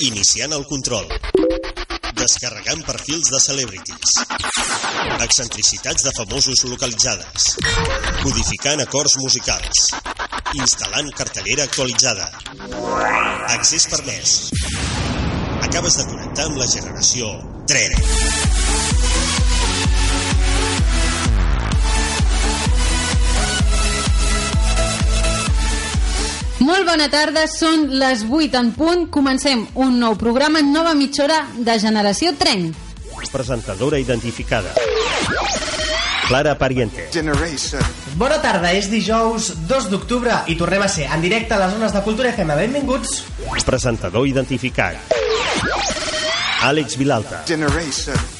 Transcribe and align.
Iniciant 0.00 0.52
el 0.56 0.62
control. 0.64 1.06
Descarregant 2.16 2.80
perfils 2.86 3.28
de 3.28 3.40
celebrities. 3.44 4.14
Excentricitats 5.26 6.06
de 6.06 6.12
famosos 6.16 6.62
localitzades. 6.70 7.50
Codificant 8.22 8.80
acords 8.86 9.18
musicals. 9.20 9.90
Instal·lant 10.56 11.12
cartellera 11.18 11.68
actualitzada. 11.68 12.30
Accés 13.58 13.84
permès. 13.92 14.38
Acabes 15.68 16.00
de 16.00 16.08
connectar 16.14 16.48
amb 16.48 16.62
la 16.64 16.70
generació 16.76 17.34
Tren. 17.68 18.89
Molt 26.70 26.86
bona 26.86 27.08
tarda, 27.10 27.48
són 27.50 27.88
les 27.98 28.20
8 28.22 28.54
en 28.60 28.68
punt. 28.76 29.08
Comencem 29.10 29.64
un 29.82 29.96
nou 29.98 30.14
programa, 30.18 30.62
nova 30.62 30.92
mitja 30.94 31.24
hora 31.24 31.40
de 31.56 31.74
Generació 31.82 32.30
Tren. 32.38 32.68
Presentadora 33.32 33.98
identificada. 33.98 34.70
Clara 36.28 36.54
Pariente. 36.58 37.08
Generation. 37.10 37.82
Bona 38.14 38.38
tarda, 38.38 38.70
és 38.70 38.86
dijous 38.86 39.50
2 39.66 39.90
d'octubre 39.90 40.44
i 40.46 40.54
tornem 40.54 40.86
a 40.86 40.88
ser 40.88 41.10
en 41.10 41.26
directe 41.26 41.58
a 41.58 41.62
les 41.64 41.74
zones 41.74 41.96
de 41.96 42.06
Cultura 42.06 42.30
FM. 42.30 42.54
Benvinguts. 42.62 43.24
Presentador 43.66 44.30
identificat. 44.30 45.10
Àlex 46.70 46.94
Vilalta. 47.00 47.42
Generation. 47.50 48.39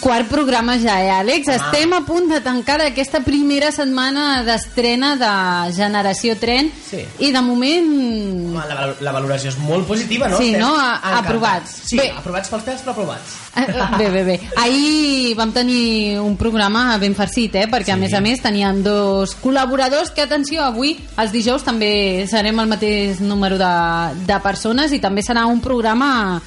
Quart 0.00 0.28
programa 0.30 0.76
ja, 0.78 0.98
eh, 1.02 1.10
Àlex? 1.10 1.48
Estem 1.50 1.92
a 1.96 2.02
punt 2.06 2.28
de 2.30 2.38
tancar 2.44 2.78
aquesta 2.84 3.18
primera 3.26 3.72
setmana 3.74 4.44
d'estrena 4.46 5.14
de 5.18 5.72
Generació 5.74 6.36
Tren 6.38 6.70
Sí. 6.88 7.00
i 7.18 7.32
de 7.34 7.40
moment... 7.42 7.88
Home, 8.54 8.62
La, 8.68 8.86
la 9.00 9.12
valoració 9.12 9.50
és 9.50 9.58
molt 9.58 9.86
positiva, 9.88 10.28
no? 10.30 10.38
Sí, 10.38 10.52
Estem 10.52 10.62
no? 10.62 10.74
A- 10.78 11.18
aprovats. 11.18 11.72
Sí, 11.88 11.98
Bé. 11.98 12.10
aprovats 12.16 12.48
pels 12.52 12.64
pèls, 12.68 12.84
però 12.84 12.94
aprovats. 12.94 13.34
Bé, 13.98 14.08
bé, 14.14 14.22
bé. 14.24 14.36
Ahir 14.56 15.34
vam 15.36 15.50
tenir 15.52 16.18
un 16.22 16.36
programa 16.38 16.96
ben 17.02 17.14
farcit, 17.18 17.56
eh? 17.58 17.66
perquè 17.70 17.92
a 17.92 17.96
més 17.98 18.14
a 18.14 18.20
més 18.22 18.40
teníem 18.44 18.82
dos 18.84 19.34
col·laboradors 19.42 20.12
que, 20.14 20.22
atenció, 20.22 20.62
avui, 20.62 20.94
els 21.18 21.32
dijous, 21.34 21.64
també 21.66 22.24
serem 22.30 22.60
el 22.62 22.70
mateix 22.70 23.18
número 23.20 23.58
de, 23.58 23.72
de 24.28 24.38
persones 24.44 24.92
i 24.94 25.00
també 25.02 25.24
serà 25.26 25.46
un 25.50 25.58
programa, 25.64 26.40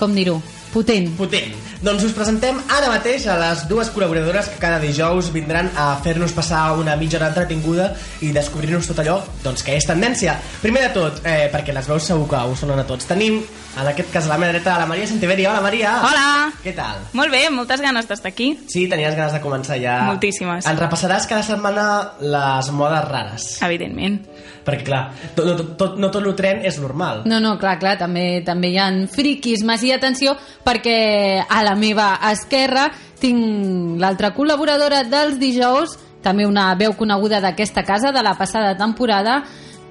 com 0.00 0.14
dir-ho, 0.16 0.40
potent. 0.72 1.10
Potent. 1.18 1.54
Doncs 1.80 2.04
us 2.04 2.12
presentem 2.12 2.58
ara 2.68 2.90
mateix 2.92 3.24
a 3.30 3.38
les 3.40 3.62
dues 3.70 3.88
col·laboradores 3.94 4.50
que 4.52 4.60
cada 4.60 4.80
dijous 4.82 5.30
vindran 5.32 5.70
a 5.80 5.94
fer-nos 6.04 6.34
passar 6.36 6.66
una 6.76 6.96
mitja 7.00 7.16
hora 7.18 7.30
entretinguda 7.32 7.90
i 8.20 8.34
descobrir-nos 8.36 8.90
tot 8.90 9.00
allò 9.00 9.20
doncs, 9.44 9.64
que 9.64 9.78
és 9.78 9.88
tendència. 9.88 10.36
Primer 10.60 10.88
de 10.88 10.92
tot, 10.98 11.22
eh, 11.24 11.48
perquè 11.52 11.72
les 11.72 11.88
veus 11.88 12.04
segur 12.04 12.28
que 12.28 12.44
us 12.52 12.60
sonen 12.60 12.82
a 12.82 12.86
tots, 12.86 13.08
tenim, 13.08 13.40
en 13.78 13.86
aquest 13.86 14.10
cas 14.12 14.26
a 14.26 14.32
la 14.34 14.38
meva 14.38 14.52
dreta, 14.52 14.76
la 14.78 14.86
Maria 14.86 15.06
Santiveri. 15.06 15.46
Hola, 15.46 15.60
Maria. 15.62 15.94
Hola. 16.04 16.52
Què 16.60 16.74
tal? 16.76 17.04
Molt 17.16 17.32
bé, 17.32 17.44
moltes 17.54 17.80
ganes 17.80 18.08
d'estar 18.08 18.32
aquí. 18.34 18.50
Sí, 18.68 18.86
tenies 18.90 19.14
ganes 19.16 19.32
de 19.32 19.40
començar 19.40 19.78
ja. 19.80 20.00
Moltíssimes. 20.10 20.66
Ens 20.66 20.80
repassaràs 20.80 21.28
cada 21.30 21.46
setmana 21.46 21.86
les 22.20 22.70
modes 22.76 23.06
rares. 23.08 23.46
Evidentment. 23.64 24.20
Perquè, 24.66 24.84
clar, 24.84 25.00
tot, 25.36 25.46
no, 25.46 25.68
tot, 25.78 25.96
no 26.02 26.10
tot 26.12 26.26
el 26.26 26.34
tren 26.36 26.60
és 26.66 26.76
normal. 26.82 27.22
No, 27.30 27.40
no, 27.40 27.54
clar, 27.62 27.78
clar, 27.80 27.96
també, 28.00 28.42
també 28.44 28.74
hi 28.74 28.78
ha 28.78 28.90
friquismes 29.10 29.86
i 29.86 29.94
atenció 29.94 30.34
perquè 30.64 31.44
a 31.48 31.62
la 31.66 31.74
meva 31.78 32.14
esquerra 32.30 32.88
tinc 33.20 34.00
l'altra 34.00 34.32
col·laboradora 34.36 35.02
dels 35.08 35.38
dijous, 35.40 35.98
també 36.24 36.46
una 36.48 36.70
veu 36.76 36.94
coneguda 36.96 37.40
d'aquesta 37.40 37.84
casa 37.84 38.12
de 38.12 38.22
la 38.24 38.36
passada 38.38 38.76
temporada, 38.76 39.42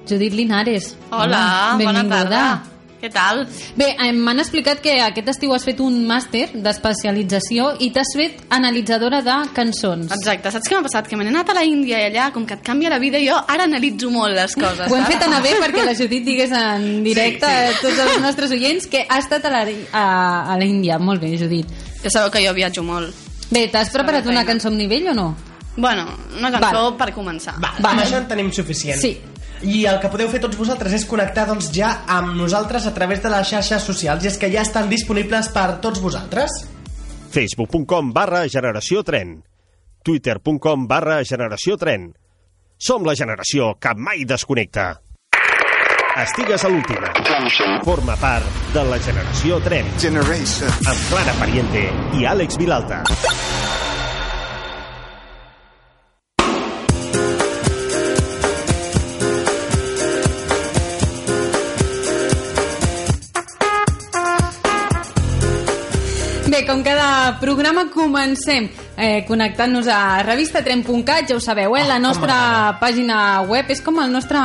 Judit 0.08 0.34
Linares. 0.34 0.94
Hola, 1.10 1.76
bona 1.78 2.02
benvinguda. 2.02 2.24
tarda. 2.24 2.69
Què 3.00 3.08
tal? 3.08 3.46
Bé, 3.80 3.94
eh, 3.96 4.10
m'han 4.12 4.40
explicat 4.42 4.80
que 4.84 4.98
aquest 5.00 5.28
estiu 5.32 5.54
has 5.56 5.64
fet 5.64 5.78
un 5.80 6.02
màster 6.06 6.50
d'especialització 6.52 7.70
i 7.80 7.88
t'has 7.94 8.10
fet 8.16 8.42
analitzadora 8.52 9.22
de 9.24 9.36
cançons. 9.56 10.10
Exacte, 10.12 10.50
saps 10.52 10.68
què 10.68 10.76
m'ha 10.76 10.84
passat? 10.84 11.08
Que 11.08 11.16
me 11.16 11.24
n'he 11.24 11.32
anat 11.32 11.48
a 11.48 11.54
la 11.56 11.64
Índia 11.64 12.00
i 12.02 12.10
allà, 12.10 12.30
com 12.34 12.44
que 12.46 12.58
et 12.58 12.62
canvia 12.66 12.90
la 12.92 12.98
vida, 13.00 13.18
jo 13.24 13.38
ara 13.48 13.64
analitzo 13.64 14.10
molt 14.12 14.34
les 14.36 14.54
coses. 14.54 14.84
Ho 14.90 14.96
hem 14.96 15.04
saps? 15.06 15.14
fet 15.14 15.24
anar 15.26 15.40
bé 15.42 15.54
perquè 15.62 15.84
la 15.86 15.94
Judit 15.96 16.24
digués 16.28 16.52
en 16.52 17.02
directe 17.06 17.46
Sí, 17.46 17.70
a 17.70 17.80
tots 17.80 17.98
els 18.04 18.20
nostres 18.20 18.50
oients 18.52 18.86
que 18.86 19.06
ha 19.08 19.18
estat 19.18 19.44
a 19.48 19.50
la, 19.50 19.64
a, 19.92 20.04
a 20.52 20.58
la 20.60 20.64
Índia. 20.68 20.98
Molt 20.98 21.22
bé, 21.24 21.32
Judit. 21.40 21.66
Ja 22.04 22.10
sabeu 22.12 22.30
que 22.30 22.44
jo 22.46 22.52
viatjo 22.54 22.82
molt. 22.84 23.14
Bé, 23.50 23.66
t'has 23.72 23.88
preparat 23.90 24.26
una 24.30 24.44
cançó 24.44 24.68
amb 24.68 24.76
nivell 24.78 25.08
o 25.10 25.14
no? 25.14 25.28
Bueno, 25.76 26.04
una 26.36 26.50
cançó 26.52 26.90
Val. 26.90 26.96
per 27.00 27.14
començar. 27.14 27.56
Va, 27.62 27.72
Va. 27.80 27.94
amb 27.94 28.02
això 28.04 28.18
en 28.20 28.28
tenim 28.28 28.52
suficient. 28.52 29.00
Sí. 29.00 29.16
I 29.62 29.84
el 29.90 29.98
que 30.00 30.08
podeu 30.08 30.30
fer 30.32 30.40
tots 30.40 30.56
vosaltres 30.56 30.94
és 30.96 31.04
connectar 31.08 31.44
doncs, 31.50 31.68
ja 31.74 31.90
amb 32.08 32.32
nosaltres 32.38 32.86
a 32.88 32.94
través 32.96 33.20
de 33.22 33.32
les 33.32 33.50
xarxes 33.50 33.84
socials 33.84 34.24
i 34.24 34.30
és 34.30 34.38
que 34.40 34.48
ja 34.52 34.64
estan 34.64 34.88
disponibles 34.88 35.50
per 35.52 35.80
tots 35.84 36.00
vosaltres. 36.00 36.64
facebook.com 37.30 38.12
barra 38.12 38.46
generació 38.48 39.02
tren. 39.02 39.42
twitter.com 40.02 40.86
barra 40.88 41.22
generació 41.24 41.76
tren. 41.76 42.12
Som 42.78 43.04
la 43.04 43.14
generació 43.14 43.74
que 43.78 43.94
mai 43.94 44.24
desconnecta. 44.24 44.94
Estigues 46.16 46.64
a 46.64 46.68
l'última. 46.68 47.12
Forma 47.84 48.16
part 48.16 48.44
de 48.74 48.82
la 48.88 48.98
generació 48.98 49.60
tren. 49.60 49.86
Generation. 50.00 50.72
Amb 50.88 51.08
Clara 51.12 51.36
Pariente 51.38 51.86
i 52.18 52.26
Àlex 52.26 52.58
Vilalta. 52.58 53.04
Bé, 66.60 66.66
com 66.66 66.82
cada 66.84 67.38
programa 67.40 67.86
comencem 67.88 68.66
eh, 68.98 69.24
connectant-nos 69.24 69.86
a 69.88 70.20
revistatren.cat, 70.26 71.30
ja 71.30 71.36
ho 71.38 71.40
sabeu, 71.40 71.72
eh? 71.78 71.84
Oh, 71.86 71.88
la 71.88 71.96
nostra 71.98 72.34
pàgina 72.76 73.40
web 73.48 73.70
és 73.72 73.80
com 73.80 73.96
el 74.02 74.12
nostre... 74.12 74.36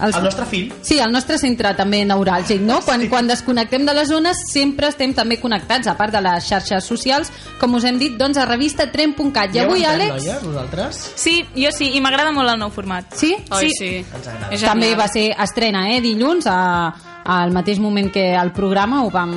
El 0.00 0.14
nostre 0.22 0.46
fill. 0.46 0.70
Sí, 0.80 1.00
el 1.02 1.10
nostre 1.12 1.36
centre 1.42 1.74
també 1.76 2.00
neuràlgic, 2.06 2.62
no? 2.64 2.78
Quan, 2.86 3.02
quan 3.10 3.28
desconnectem 3.28 3.84
de 3.84 3.92
les 3.98 4.08
zones 4.08 4.40
sempre 4.48 4.88
estem 4.88 5.12
també 5.12 5.36
connectats, 5.42 5.90
a 5.90 5.96
part 5.98 6.14
de 6.14 6.22
les 6.24 6.48
xarxes 6.48 6.86
socials, 6.86 7.32
com 7.60 7.74
us 7.76 7.84
hem 7.84 7.98
dit, 8.00 8.14
doncs 8.16 8.38
a 8.40 8.46
revistatren.cat. 8.48 9.52
I 9.52 9.58
Ja 9.58 9.66
avui, 9.68 9.84
Àlex... 9.84 10.22
Noies, 10.24 10.44
vosaltres? 10.48 11.02
Sí, 11.18 11.42
jo 11.58 11.74
sí, 11.76 11.90
i 11.92 12.00
m'agrada 12.00 12.32
molt 12.32 12.54
el 12.54 12.62
nou 12.62 12.70
format. 12.72 13.10
Sí? 13.18 13.34
Oi, 13.50 13.68
Sí. 13.68 13.74
sí. 13.76 13.90
Ens 14.06 14.28
agrada. 14.32 14.62
També 14.70 14.94
va 14.96 15.10
ser 15.12 15.32
estrena, 15.44 15.90
eh, 15.92 16.00
dilluns, 16.00 16.46
a, 16.48 16.60
al 17.26 17.52
mateix 17.52 17.82
moment 17.82 18.08
que 18.14 18.30
el 18.38 18.54
programa 18.56 19.02
ho 19.04 19.10
vam, 19.10 19.34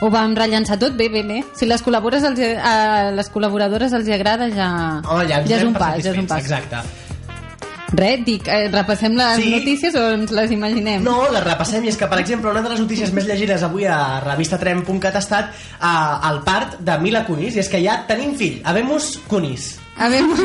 ho 0.00 0.08
vam 0.10 0.34
rellençar 0.36 0.78
tot, 0.80 0.96
bé, 0.96 1.08
bé, 1.12 1.22
bé. 1.26 1.42
Si 1.56 1.66
les, 1.68 1.82
col·labores 1.84 2.24
els, 2.24 2.40
a 2.40 3.10
les 3.16 3.30
col·laboradores 3.32 3.92
els 3.92 4.08
hi 4.08 4.16
agrada, 4.16 4.48
ja, 4.54 4.70
Home, 5.04 5.28
ja, 5.28 5.42
ja 5.46 5.60
és 5.60 5.64
un 5.68 5.74
pas, 5.76 6.00
ja 6.02 6.14
és 6.14 6.18
un 6.18 6.26
pas. 6.30 6.40
Exacte. 6.40 6.80
Res, 7.90 8.20
dic, 8.24 8.46
eh, 8.46 8.68
repassem 8.70 9.16
les 9.18 9.40
Sí. 9.42 9.50
notícies 9.50 9.94
o 9.98 10.04
ens 10.14 10.30
les 10.30 10.52
imaginem? 10.54 11.02
No, 11.02 11.24
les 11.32 11.42
repassem 11.42 11.84
i 11.84 11.88
és 11.90 11.96
que, 11.98 12.06
per 12.06 12.20
exemple, 12.20 12.50
una 12.50 12.62
de 12.62 12.68
les 12.70 12.78
notícies 12.80 13.12
més 13.12 13.26
llegides 13.26 13.64
avui 13.66 13.84
a 13.84 14.20
revistatrem.cat 14.22 15.16
ha 15.16 15.18
estat 15.18 15.50
eh, 15.50 16.30
el 16.30 16.40
part 16.46 16.78
de 16.78 16.98
Mila 17.02 17.24
Kunis 17.26 17.56
i 17.56 17.64
és 17.64 17.68
que 17.68 17.82
ja 17.82 18.04
tenim 18.06 18.36
fill, 18.38 18.60
Habemus 18.64 19.18
Kunis. 19.26 19.72
Habemos, 20.04 20.40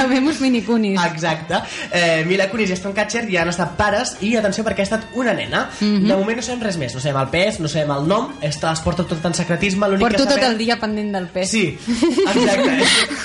habemos 0.00 0.40
minicunis. 0.40 0.98
Exacte. 1.12 1.54
Eh, 1.92 2.24
Mila 2.26 2.48
Kunis 2.48 2.70
i 2.70 2.72
Aston 2.72 2.94
Catcher 2.96 3.26
ja 3.28 3.42
han 3.42 3.50
estat 3.52 3.74
pares 3.76 4.14
i 4.24 4.32
atenció 4.40 4.64
perquè 4.64 4.80
ha 4.80 4.88
estat 4.88 5.10
una 5.14 5.34
nena. 5.36 5.66
Mhm. 5.80 6.06
De 6.08 6.16
moment 6.16 6.40
no 6.40 6.44
sabem 6.46 6.64
res 6.64 6.78
més. 6.80 6.94
No 6.96 7.02
sabem 7.04 7.20
el 7.20 7.28
pes, 7.28 7.60
no 7.60 7.68
sabem 7.68 7.92
el 7.92 8.08
nom, 8.08 8.30
està, 8.40 8.72
es 8.72 8.80
porta 8.80 9.04
tot 9.04 9.24
en 9.24 9.36
secretisme. 9.36 9.86
l'únic 9.86 10.06
Porto 10.06 10.22
que 10.24 10.24
tot 10.24 10.38
sabem... 10.40 10.52
el 10.52 10.58
dia 10.58 10.78
pendent 10.80 11.12
del 11.12 11.28
pes. 11.28 11.50
Sí, 11.50 11.66
exacte. 11.76 12.78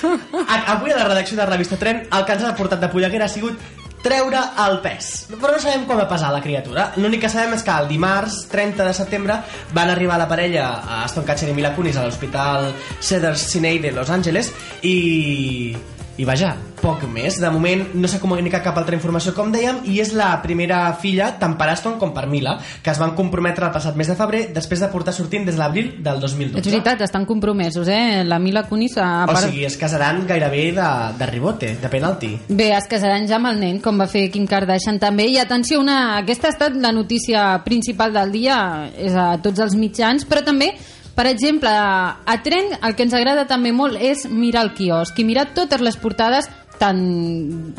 Avui 0.75 0.91
a 0.91 0.97
la 0.97 1.07
redacció 1.07 1.38
de 1.38 1.45
Revista 1.45 1.77
Tren 1.79 2.03
el 2.12 2.25
que 2.25 2.35
ens 2.35 2.44
ha 2.44 2.56
portat 2.56 2.81
de 2.81 2.91
polleguera 2.91 3.25
ha 3.25 3.31
sigut 3.31 3.59
treure 4.03 4.42
el 4.65 4.80
pes. 4.83 5.12
Però 5.31 5.53
no 5.53 5.62
sabem 5.62 5.86
com 5.89 6.00
va 6.00 6.07
pesar 6.09 6.31
la 6.33 6.42
criatura. 6.44 6.89
L'únic 6.98 7.25
que 7.25 7.31
sabem 7.31 7.56
és 7.57 7.65
que 7.65 7.75
el 7.75 7.89
dimarts 7.92 8.42
30 8.51 8.88
de 8.88 8.94
setembre 8.98 9.39
van 9.77 9.94
arribar 9.94 10.19
la 10.21 10.30
parella 10.30 10.68
a 10.81 11.03
Aston 11.06 11.27
Catcher 11.27 11.51
i 11.51 11.56
Mila 11.57 11.74
Kunis 11.75 11.98
a 11.98 12.06
l'hospital 12.07 12.71
Cedars 13.00 13.48
Sinai 13.53 13.80
de 13.83 13.94
Los 13.95 14.09
Angeles 14.09 14.51
i, 14.81 15.75
i 16.21 16.25
vaja, 16.27 16.51
poc 16.81 17.03
més. 17.09 17.39
De 17.41 17.50
moment 17.53 17.81
no 17.97 18.09
s'ha 18.09 18.19
comunicat 18.21 18.62
cap 18.65 18.77
altra 18.77 18.94
informació, 18.97 19.33
com 19.33 19.50
dèiem, 19.53 19.79
i 19.89 19.97
és 20.03 20.12
la 20.18 20.29
primera 20.44 20.83
filla, 21.01 21.31
tant 21.41 21.56
per 21.57 21.71
Aston 21.71 21.97
com 22.01 22.13
per 22.13 22.27
Mila, 22.29 22.57
que 22.83 22.94
es 22.94 23.00
van 23.01 23.15
comprometre 23.18 23.65
el 23.65 23.73
passat 23.73 23.97
mes 23.97 24.12
de 24.12 24.18
febrer 24.19 24.44
després 24.53 24.83
de 24.83 24.89
portar 24.94 25.15
sortint 25.18 25.47
des 25.47 25.57
de 25.57 25.62
l'abril 25.62 25.91
del 26.03 26.21
2012. 26.21 26.62
És 26.62 26.69
veritat, 26.69 27.01
estan 27.07 27.25
compromesos, 27.25 27.89
eh? 27.89 28.21
La 28.27 28.38
Mila 28.39 28.68
Kunis... 28.69 29.00
A 29.01 29.25
O 29.25 29.33
part... 29.33 29.47
sigui, 29.47 29.65
es 29.65 29.79
casaran 29.81 30.23
gairebé 30.29 30.68
de, 30.77 30.91
de 31.18 31.31
ribote, 31.31 31.73
de 31.81 31.91
penalti. 31.91 32.31
Bé, 32.50 32.71
es 32.77 32.89
casaran 32.91 33.25
ja 33.29 33.39
amb 33.41 33.51
el 33.53 33.62
nen, 33.63 33.81
com 33.81 33.97
va 33.97 34.09
fer 34.12 34.27
Kim 34.33 34.45
Kardashian 34.50 35.01
també. 35.01 35.25
I 35.33 35.41
atenció, 35.41 35.81
una... 35.81 36.19
aquesta 36.21 36.51
ha 36.51 36.56
estat 36.57 36.77
la 36.77 36.94
notícia 36.94 37.50
principal 37.65 38.13
del 38.13 38.33
dia, 38.38 38.62
és 38.94 39.18
a 39.18 39.31
tots 39.41 39.65
els 39.65 39.77
mitjans, 39.79 40.29
però 40.29 40.45
també 40.45 40.75
per 41.15 41.27
exemple, 41.27 41.69
a 41.69 42.35
Tren 42.43 42.77
el 42.81 42.95
que 42.95 43.03
ens 43.03 43.13
agrada 43.13 43.45
també 43.47 43.71
molt 43.71 43.97
és 43.99 44.25
mirar 44.29 44.63
el 44.63 44.73
quiosc 44.73 45.17
i 45.19 45.23
mirar 45.27 45.53
totes 45.53 45.81
les 45.81 45.97
portades 45.97 46.49
tant 46.81 46.97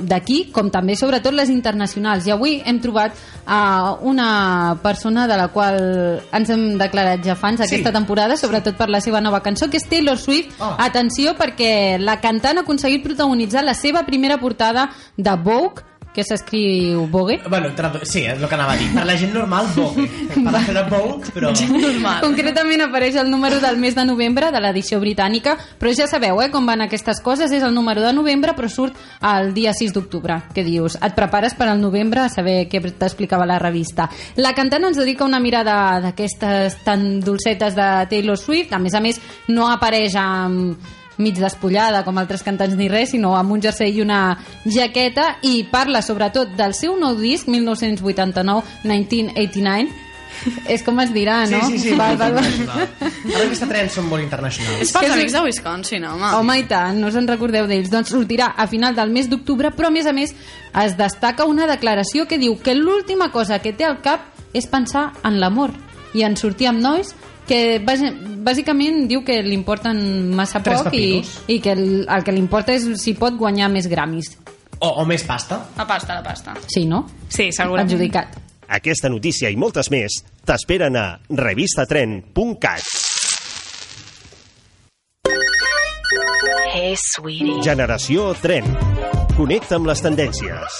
d'aquí 0.06 0.52
com 0.54 0.68
també 0.70 0.94
sobretot 0.94 1.34
les 1.34 1.48
internacionals 1.50 2.26
i 2.28 2.30
avui 2.30 2.60
hem 2.64 2.78
trobat 2.78 3.16
a 3.50 3.96
una 4.00 4.76
persona 4.82 5.26
de 5.26 5.36
la 5.40 5.48
qual 5.48 6.22
ens 6.32 6.50
hem 6.54 6.78
declarat 6.78 7.24
ja 7.26 7.34
fans 7.34 7.60
aquesta 7.60 7.90
Sí. 7.90 7.94
temporada, 7.96 8.36
sobretot 8.36 8.76
per 8.76 8.88
la 8.88 9.00
seva 9.00 9.20
nova 9.20 9.42
cançó 9.42 9.68
que 9.68 9.78
és 9.78 9.88
Taylor 9.88 10.18
Swift, 10.18 10.52
Ah. 10.60 10.76
atenció 10.78 11.34
perquè 11.34 11.98
la 11.98 12.20
cantant 12.20 12.58
ha 12.58 12.60
aconseguit 12.62 13.02
protagonitzar 13.02 13.64
la 13.64 13.74
seva 13.74 14.04
primera 14.06 14.38
portada 14.38 14.90
de 15.16 15.34
Vogue 15.36 15.82
que 16.12 16.22
s'escriu 16.24 17.06
Vogue 17.08 17.40
Bueno, 17.48 17.70
tradu- 17.76 18.04
sí, 18.04 18.20
és 18.26 18.36
el 18.40 18.48
que 18.48 18.54
anava 18.54 18.74
a 18.74 18.76
dir. 18.76 18.90
Per 18.92 19.04
la 19.08 19.16
gent 19.16 19.32
normal, 19.32 19.66
Vogue. 19.74 20.06
Per 20.34 20.52
la 20.52 20.60
gent 20.64 20.76
de 20.76 20.82
Vogue, 20.90 21.32
però... 21.34 21.52
Normal. 21.72 22.20
Concretament 22.20 22.82
apareix 22.84 23.16
el 23.16 23.30
número 23.30 23.60
del 23.60 23.78
mes 23.80 23.94
de 23.96 24.04
novembre 24.04 24.50
de 24.52 24.60
l'edició 24.60 25.00
britànica, 25.00 25.56
però 25.80 25.92
ja 25.96 26.06
sabeu 26.10 26.40
eh, 26.42 26.50
com 26.52 26.66
van 26.68 26.84
aquestes 26.84 27.20
coses, 27.24 27.50
és 27.52 27.62
el 27.64 27.74
número 27.74 28.02
de 28.04 28.12
novembre 28.12 28.52
però 28.58 28.68
surt 28.68 28.96
el 29.22 29.52
dia 29.56 29.72
6 29.72 29.92
d'octubre. 29.96 30.40
Què 30.54 30.64
dius? 30.66 30.98
Et 31.00 31.14
prepares 31.16 31.54
per 31.56 31.68
al 31.72 31.80
novembre 31.80 32.26
a 32.26 32.28
saber 32.32 32.66
què 32.68 32.80
t'explicava 32.92 33.46
la 33.48 33.58
revista. 33.62 34.08
La 34.36 34.52
cantant 34.54 34.84
ens 34.90 35.00
dedica 35.00 35.24
una 35.24 35.40
mirada 35.40 36.00
d'aquestes 36.04 36.82
tan 36.84 37.20
dolcetes 37.20 37.74
de 37.74 37.90
Taylor 38.10 38.36
Swift, 38.38 38.72
a 38.72 38.78
més 38.82 38.94
a 38.94 39.00
més 39.00 39.20
no 39.48 39.70
apareix 39.72 40.14
amb 40.20 40.76
mig 41.22 41.38
despullada 41.38 42.04
com 42.04 42.18
altres 42.18 42.42
cantants 42.44 42.76
ni 42.78 42.88
res, 42.90 43.10
sinó 43.14 43.36
amb 43.38 43.52
un 43.54 43.60
jersei 43.62 43.90
i 43.96 44.02
una 44.04 44.38
jaqueta 44.66 45.36
i 45.46 45.64
parla 45.70 46.02
sobretot 46.02 46.48
del 46.58 46.74
seu 46.74 46.96
nou 47.00 47.14
disc 47.20 47.48
1989-1989 47.48 49.88
és 50.68 50.82
com 50.82 50.98
es 51.02 51.12
dirà, 51.14 51.42
no? 51.50 51.60
Sí, 51.66 51.78
sí, 51.78 51.90
sí. 51.90 51.96
Val, 51.98 52.16
val, 52.18 52.34
val. 52.34 52.46
Ara 53.02 53.44
aquesta 53.44 53.68
trens 53.70 53.96
són 53.98 54.08
molt 54.10 54.24
internacionals. 54.24 54.80
És 54.82 54.92
pels 54.94 55.14
amics 55.14 55.36
de 55.36 55.42
Wisconsin, 55.46 56.06
home. 56.08 56.32
Home, 56.38 56.58
i 56.62 56.66
tant, 56.70 56.98
no 57.02 57.12
se'n 57.14 57.28
recordeu 57.30 57.68
d'ells. 57.70 57.90
Doncs 57.92 58.12
sortirà 58.14 58.52
a 58.56 58.66
final 58.70 58.96
del 58.98 59.12
mes 59.14 59.30
d'octubre, 59.30 59.72
però 59.76 59.92
a 59.92 59.94
més 59.94 60.08
a 60.08 60.14
més 60.16 60.34
es 60.82 60.96
destaca 60.98 61.46
una 61.48 61.68
declaració 61.70 62.26
que 62.26 62.40
diu 62.42 62.56
que 62.62 62.74
l'última 62.74 63.30
cosa 63.34 63.60
que 63.62 63.74
té 63.76 63.86
al 63.86 64.00
cap 64.04 64.32
és 64.56 64.66
pensar 64.68 65.10
en 65.24 65.38
l'amor 65.40 65.72
i 66.14 66.26
en 66.26 66.36
sortir 66.36 66.68
amb 66.68 66.82
nois 66.82 67.14
que 67.48 67.80
bàs- 67.84 68.04
bàsicament 68.44 69.06
diu 69.10 69.22
que 69.26 69.40
li 69.42 69.54
importen 69.56 69.98
massa 70.34 70.62
Tres 70.62 70.82
poc 70.82 70.94
i, 70.94 71.22
i 71.48 71.58
que 71.60 71.72
el, 71.74 72.06
el 72.08 72.24
que 72.24 72.32
li 72.34 72.40
importa 72.42 72.72
és 72.76 72.86
si 73.02 73.14
pot 73.18 73.34
guanyar 73.38 73.68
més 73.72 73.88
gramis. 73.90 74.32
O, 74.82 74.88
o 75.02 75.04
més 75.06 75.22
pasta. 75.22 75.60
La 75.78 75.86
pasta, 75.86 76.14
la 76.18 76.22
pasta. 76.26 76.54
Sí, 76.66 76.84
no? 76.90 77.04
Sí, 77.28 77.50
segurament. 77.54 77.90
Adjudicat. 77.90 78.38
Aquesta 78.72 79.10
notícia 79.12 79.50
i 79.52 79.56
moltes 79.60 79.90
més 79.92 80.22
t'esperen 80.48 80.96
a 80.96 81.06
revistatren.cat. 81.28 82.82
Hey, 86.72 86.94
sweetie. 86.96 87.60
Generació 87.62 88.32
Tren. 88.40 88.64
Connecta 89.36 89.76
amb 89.76 89.86
les 89.90 90.00
tendències. 90.02 90.78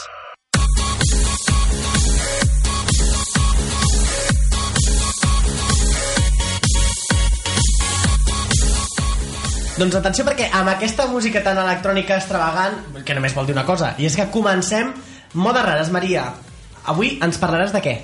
Doncs 9.79 9.95
atenció 9.97 10.25
perquè 10.27 10.51
amb 10.53 10.69
aquesta 10.75 11.07
música 11.09 11.41
tan 11.43 11.57
electrònica 11.59 12.19
extravagant, 12.21 12.77
que 13.07 13.15
només 13.17 13.33
vol 13.35 13.47
dir 13.49 13.55
una 13.57 13.65
cosa, 13.67 13.95
i 13.99 14.07
és 14.07 14.17
que 14.19 14.27
comencem 14.31 14.93
modes 15.35 15.65
rares, 15.65 15.91
Maria. 15.95 16.27
Avui 16.93 17.15
ens 17.23 17.39
parlaràs 17.41 17.73
de 17.73 17.81
què? 17.83 17.95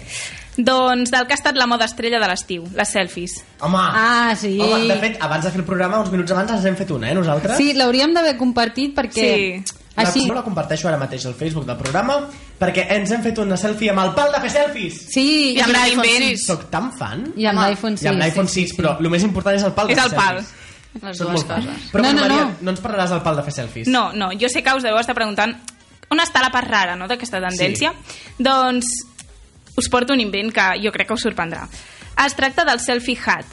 Doncs 0.58 1.12
del 1.12 1.26
que 1.28 1.36
ha 1.36 1.38
estat 1.38 1.58
la 1.60 1.68
moda 1.70 1.86
estrella 1.86 2.18
de 2.18 2.26
l'estiu, 2.30 2.64
les 2.74 2.88
selfies. 2.90 3.36
Home, 3.60 3.78
Ah, 3.78 4.34
sí. 4.38 4.56
home, 4.60 4.88
de 4.88 4.96
fet, 4.98 5.18
abans 5.22 5.44
de 5.44 5.50
fer 5.52 5.60
el 5.60 5.66
programa, 5.66 6.00
uns 6.00 6.10
minuts 6.10 6.32
abans 6.32 6.50
ens 6.56 6.64
hem 6.64 6.74
fet 6.76 6.90
una, 6.90 7.10
eh, 7.12 7.14
nosaltres? 7.14 7.56
Sí, 7.60 7.74
l'hauríem 7.74 8.14
d'haver 8.16 8.36
compartit 8.40 8.96
perquè... 8.96 9.28
Sí. 9.28 9.76
Així... 9.98 10.20
La, 10.22 10.26
no 10.28 10.34
la 10.38 10.44
comparteixo 10.46 10.86
ara 10.88 10.96
mateix 10.98 11.24
al 11.26 11.34
Facebook 11.34 11.66
del 11.66 11.76
programa 11.76 12.20
perquè 12.58 12.84
ens 12.94 13.10
hem 13.10 13.22
fet 13.22 13.38
una 13.42 13.56
selfie 13.58 13.90
amb 13.90 13.98
el 14.04 14.12
pal 14.14 14.30
de 14.32 14.40
fer 14.44 14.50
selfies. 14.54 14.98
Sí, 15.12 15.54
I 15.56 15.60
amb 15.60 15.70
i- 15.70 15.74
l'iPhone 15.74 16.06
l'iPhone 16.06 16.28
6. 16.38 16.44
Soc 16.46 16.68
tan 16.70 16.92
fan. 16.96 17.24
i 17.36 17.46
amb 17.50 17.58
l'iPhone 17.60 17.96
6. 17.98 18.04
I 18.06 18.08
amb 18.12 18.22
l'iPhone 18.22 18.48
6, 18.48 18.76
però 18.78 18.94
el 18.98 19.10
més 19.10 19.22
important 19.26 19.56
és 19.58 19.64
el 19.66 19.72
pal 19.74 19.88
de 19.90 19.92
És 19.94 19.98
fer 19.98 20.06
el 20.10 20.14
pal. 20.16 20.38
Les 21.02 21.16
Soc 21.18 21.28
dues 21.30 21.44
molt 21.44 21.48
coses. 21.48 21.90
Però, 21.92 22.02
No, 22.02 22.12
no, 22.12 22.20
no, 22.20 22.28
Maria, 22.28 22.44
no. 22.44 22.56
no 22.62 22.70
ens 22.74 22.80
parlaràs 22.84 23.10
del 23.10 23.22
pal 23.22 23.36
de 23.36 23.42
fer 23.46 23.52
selfies. 23.54 23.88
No, 23.88 24.12
no, 24.12 24.30
jo 24.38 24.48
sé 24.48 24.62
que 24.62 24.74
us 24.74 24.82
deveu 24.82 24.98
estar 24.98 25.14
preguntant 25.14 25.54
on 26.10 26.20
està 26.20 26.40
la 26.40 26.50
part 26.50 26.68
rara 26.70 26.96
no, 26.96 27.06
d'aquesta 27.06 27.40
tendència. 27.40 27.92
Doncs 28.38 28.86
us 29.78 29.88
porto 29.88 30.12
un 30.14 30.20
invent 30.20 30.52
que 30.52 30.66
jo 30.82 30.90
crec 30.92 31.06
que 31.08 31.14
us 31.14 31.22
sorprendrà. 31.22 31.66
Es 32.24 32.34
tracta 32.34 32.64
del 32.64 32.80
selfie 32.80 33.18
hat. 33.26 33.46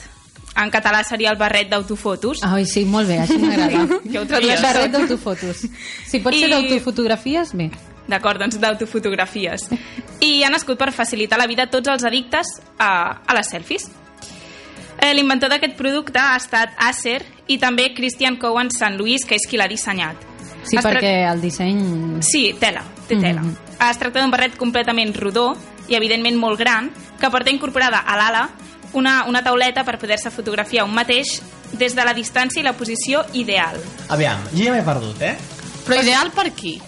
En 0.56 0.72
català 0.72 1.04
seria 1.04 1.30
el 1.34 1.38
barret 1.38 1.68
d'autofotos. 1.70 2.40
Ai, 2.48 2.64
sí, 2.66 2.86
molt 2.88 3.10
bé, 3.12 3.18
així 3.20 3.36
m'agrada. 3.38 4.00
Que 4.12 4.20
ho 4.22 4.24
traduïes 4.26 4.62
Barret 4.64 4.94
d'autofotos. 4.94 5.66
Si 6.08 6.22
pot 6.24 6.34
ser 6.34 6.48
I- 6.48 6.54
d'autofotografies, 6.54 7.52
bé. 7.54 7.70
D'acord, 8.08 8.40
doncs 8.40 8.56
d'autofotografies. 8.62 9.68
I 10.24 10.44
ha 10.46 10.50
nascut 10.54 10.78
per 10.80 10.92
facilitar 10.94 11.38
la 11.42 11.48
vida 11.50 11.64
a 11.66 11.70
tots 11.70 11.90
els 11.92 12.04
addictes 12.08 12.48
a, 12.80 13.20
a 13.28 13.34
les 13.36 13.50
selfies. 13.52 13.90
Eh, 15.02 15.14
L'inventor 15.14 15.50
d'aquest 15.50 15.76
producte 15.78 16.20
ha 16.20 16.36
estat 16.38 16.74
Acer 16.78 17.22
i 17.48 17.58
també 17.62 17.94
Christian 17.94 18.38
Cowan 18.38 18.72
St. 18.72 18.96
Louis, 18.98 19.26
que 19.26 19.36
és 19.36 19.46
qui 19.48 19.58
l'ha 19.58 19.68
dissenyat. 19.68 20.16
Sí, 20.66 20.78
Es 20.78 20.82
tra- 20.82 20.96
perquè 20.96 21.14
el 21.30 21.42
disseny... 21.42 22.22
Sí, 22.26 22.56
tela, 22.60 22.82
té 23.08 23.18
tela. 23.20 23.42
Mm. 23.42 23.50
-hmm. 23.50 23.90
Es 23.92 23.98
tracta 24.00 24.22
d'un 24.22 24.32
barret 24.32 24.58
completament 24.58 25.16
rodó 25.16 25.56
i 25.88 25.96
evidentment 25.96 26.38
molt 26.38 26.58
gran 26.60 26.92
que 27.20 27.30
porta 27.30 27.52
incorporada 27.52 28.00
a 28.00 28.16
l'ala 28.18 28.50
una, 28.94 29.26
una 29.28 29.44
tauleta 29.44 29.84
per 29.84 29.98
poder-se 30.00 30.32
fotografiar 30.32 30.86
un 30.86 30.94
mateix 30.94 31.42
des 31.74 31.96
de 31.96 32.04
la 32.06 32.14
distància 32.14 32.60
i 32.62 32.64
la 32.64 32.74
posició 32.74 33.26
ideal. 33.34 33.78
Aviam, 34.10 34.40
jo 34.54 34.64
ja 34.64 34.72
m'he 34.72 34.84
perdut, 34.84 35.22
eh? 35.22 35.38
Però 35.86 36.02
ideal 36.02 36.32
per 36.32 36.52
qui? 36.54 36.82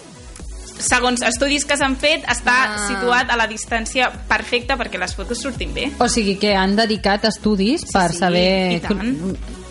Segons 0.78 1.22
estudis 1.26 1.64
que 1.66 1.76
s'han 1.76 1.96
fet, 1.98 2.22
està 2.30 2.56
Ah. 2.68 2.86
situat 2.88 3.30
a 3.30 3.36
la 3.36 3.46
distància 3.50 4.10
perfecta 4.28 4.76
perquè 4.78 4.98
les 4.98 5.14
fotos 5.14 5.40
surtin 5.42 5.72
bé. 5.74 5.90
O 5.98 6.08
sigui 6.08 6.36
que 6.38 6.54
han 6.56 6.76
dedicat 6.76 7.24
estudis 7.24 7.84
per 7.92 8.12
sí, 8.12 8.18
saber 8.18 8.80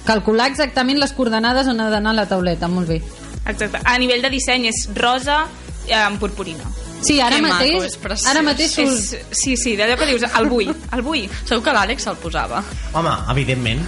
calcular 0.06 0.48
exactament 0.52 1.00
les 1.00 1.14
coordenades 1.14 1.68
on 1.68 1.80
ha 1.82 1.90
d'anar 1.90 2.14
la 2.16 2.26
tauleta. 2.28 2.68
Molt 2.68 2.88
bé. 2.88 3.02
Exacte. 3.48 3.80
A 3.84 3.98
nivell 3.98 4.22
de 4.22 4.30
disseny 4.30 4.68
és 4.68 4.88
rosa 4.96 5.46
eh, 5.88 5.94
amb 5.96 6.20
purpurina. 6.20 6.64
Sí, 7.02 7.20
ara 7.22 7.36
Que 7.36 7.42
maco, 7.44 7.54
mateix... 7.60 7.84
és 7.86 7.98
preciós. 8.02 8.28
ara 8.32 8.42
mateix... 8.42 8.78
És, 8.80 9.16
sí, 9.32 9.56
sí, 9.56 9.76
d'allò 9.78 9.96
que 10.00 10.08
dius, 10.10 10.24
el 10.36 10.48
bui, 10.50 10.66
el 10.68 11.02
bui. 11.06 11.28
Segur 11.48 11.62
que 11.64 11.72
l'Àlex 11.76 12.04
se'l 12.08 12.18
posava. 12.18 12.64
Home, 12.98 13.14
evidentment. 13.32 13.84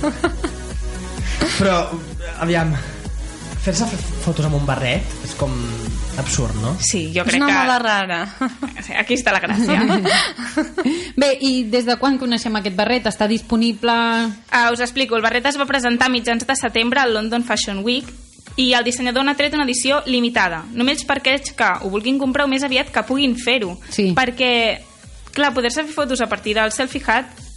Però, 1.59 1.89
aviam, 2.39 2.71
fer-se 3.63 3.87
fotos 4.23 4.45
amb 4.47 4.55
un 4.59 4.65
barret 4.67 5.03
és 5.25 5.33
com 5.39 5.51
absurd, 6.19 6.55
no? 6.61 6.75
Sí, 6.83 7.09
jo 7.15 7.23
És 7.23 7.31
crec 7.31 7.41
una 7.41 7.47
que... 7.47 7.57
moda 7.63 7.79
rara. 7.79 8.19
Sí, 8.85 8.93
Aquí 8.95 9.15
està 9.17 9.33
la 9.35 9.41
gràcia. 9.43 9.81
Bé, 11.19 11.33
i 11.41 11.63
des 11.69 11.85
de 11.87 11.97
quan 11.99 12.17
coneixem 12.21 12.55
aquest 12.59 12.77
barret? 12.77 13.09
Està 13.09 13.27
disponible... 13.27 13.93
Uh, 14.51 14.69
us 14.73 14.81
explico, 14.85 15.17
el 15.17 15.25
barret 15.25 15.45
es 15.49 15.57
va 15.59 15.67
presentar 15.69 16.07
a 16.07 16.13
mitjans 16.13 16.45
de 16.47 16.55
setembre 16.57 17.01
al 17.01 17.13
London 17.13 17.43
Fashion 17.43 17.83
Week 17.85 18.07
i 18.59 18.71
el 18.75 18.83
dissenyador 18.83 19.23
n'ha 19.23 19.37
tret 19.39 19.53
una 19.55 19.63
edició 19.63 20.01
limitada, 20.09 20.63
només 20.75 21.05
per 21.07 21.19
aquells 21.19 21.53
que 21.55 21.67
ho 21.79 21.91
vulguin 21.91 22.17
comprar 22.19 22.47
o 22.47 22.51
més 22.51 22.65
aviat 22.67 22.89
que 22.91 23.03
puguin 23.07 23.37
fer-ho. 23.39 23.75
Sí. 23.93 24.09
Perquè, 24.17 24.51
clar, 25.35 25.53
poder-se 25.55 25.85
fer 25.85 25.95
fotos 25.95 26.19
a 26.21 26.27
partir 26.27 26.57
del 26.57 26.73
selfie 26.75 27.03
hat 27.07 27.48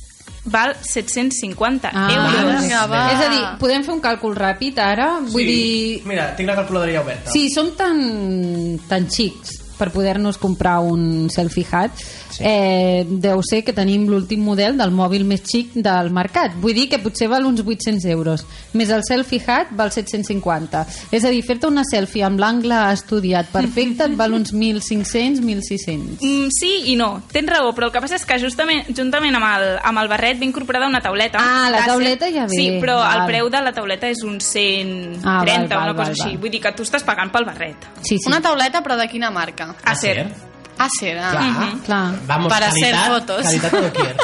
val 0.45 0.75
750 0.81 1.91
euros. 1.93 2.63
vinga, 2.63 2.87
va. 2.91 3.03
És 3.13 3.21
a 3.21 3.29
dir, 3.31 3.43
podem 3.61 3.85
fer 3.87 3.95
un 3.95 4.03
càlcul 4.03 4.35
ràpid 4.39 4.79
ara? 4.83 5.09
Vull 5.31 5.47
dir... 5.47 6.03
Mira, 6.09 6.33
tinc 6.39 6.51
la 6.51 6.57
calculadora 6.59 6.95
ja 6.95 7.03
oberta. 7.05 7.31
Si 7.35 7.49
som 7.53 7.73
tan, 7.79 8.79
tan 8.89 9.07
xics 9.11 9.61
per 9.79 9.91
poder-nos 9.95 10.39
comprar 10.39 10.81
un 10.87 11.29
selfie 11.33 11.67
hat, 11.73 12.03
sí. 12.33 12.43
eh, 12.45 13.05
deu 13.09 13.43
ser 13.43 13.63
que 13.65 13.73
tenim 13.73 14.07
l'últim 14.11 14.43
model 14.45 14.77
del 14.79 14.91
mòbil 14.91 15.25
més 15.29 15.43
xic 15.47 15.73
del 15.75 16.11
mercat. 16.11 16.55
Vull 16.61 16.75
dir 16.75 16.89
que 16.91 16.99
potser 17.03 17.29
val 17.29 17.47
uns 17.47 17.61
800 17.63 18.05
euros. 18.13 18.45
Més 18.75 18.91
el 18.91 19.03
selfie 19.07 19.43
hat 19.47 19.71
val 19.77 19.91
750. 19.93 20.87
És 21.13 21.25
a 21.25 21.31
dir, 21.31 21.43
fer-te 21.47 21.67
una 21.69 21.85
selfie 21.85 22.25
amb 22.27 22.41
l'angle 22.41 22.79
estudiat 22.93 23.49
perfecte 23.53 24.05
et 24.09 24.17
val 24.17 24.35
uns 24.35 24.53
1.500, 24.53 25.41
1.600. 25.43 26.19
Mm, 26.23 26.49
sí 26.51 26.73
i 26.93 26.97
no, 26.97 27.23
tens 27.33 27.49
raó, 27.51 27.73
però 27.77 27.87
el 27.89 27.93
que 27.95 28.01
passa 28.05 28.17
és 28.17 28.25
que 28.29 28.39
justament, 28.43 28.87
juntament 28.97 29.35
amb 29.39 29.47
el, 29.51 29.67
amb 29.83 30.03
el 30.03 30.09
barret 30.13 30.39
ve 30.41 30.47
incorporada 30.49 30.87
una 30.89 31.01
tauleta. 31.01 31.39
Ah, 31.41 31.71
la 31.73 31.85
tauleta 31.87 32.31
ja 32.33 32.47
ve, 32.47 32.57
Sí, 32.57 32.69
però 32.83 32.97
val. 32.99 33.21
el 33.21 33.27
preu 33.31 33.51
de 33.53 33.61
la 33.63 33.73
tauleta 33.73 34.09
és 34.09 34.23
uns 34.27 34.45
130 34.53 35.21
Ah, 35.25 35.43
val, 35.45 35.49
o 35.49 35.67
una 35.67 35.93
val, 35.93 35.97
cosa 35.97 36.11
val, 36.11 36.17
així. 36.17 36.29
val. 36.35 36.39
Vull 36.43 36.51
dir 36.51 36.61
que 36.63 36.73
tu 36.77 36.83
estàs 36.87 37.05
pagant 37.05 37.31
pel 37.33 37.45
barret. 37.49 37.77
Sí, 38.03 38.17
sí. 38.19 38.27
Una 38.29 38.41
tauleta, 38.41 38.83
però 38.83 38.97
de 38.97 39.09
quina 39.09 39.31
marca? 39.31 39.75
Acer. 39.85 40.19
Acer, 40.27 40.52
ah. 40.89 41.33
Clar. 41.33 41.73
Clar. 41.85 42.15
Vamos, 42.27 42.53
Para 42.53 42.69
hacer 42.69 42.95
qualitat, 42.95 43.13
fotos. 43.13 43.43
Qualitat 43.43 43.73
de 43.73 43.83
doquier. 43.83 44.17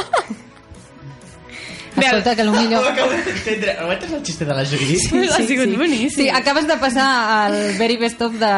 Bé, 1.98 2.06
Escolta, 2.06 2.36
que 2.36 2.42
el 2.42 2.50
millor... 2.52 2.86
Acabo 2.86 3.10
d'entendre. 3.10 3.74
Ho 3.82 3.90
entès 3.90 4.12
el 4.14 4.20
xiste 4.22 4.46
de 4.46 4.54
la 4.54 4.64
Judit? 4.68 5.08
Ha 5.34 5.40
sigut 5.42 5.72
boníssim. 5.74 6.12
Sí, 6.14 6.28
acabes 6.30 6.68
de 6.68 6.76
passar 6.78 7.08
el 7.50 7.74
very 7.78 7.96
best 7.98 8.22
of 8.22 8.36
de, 8.38 8.52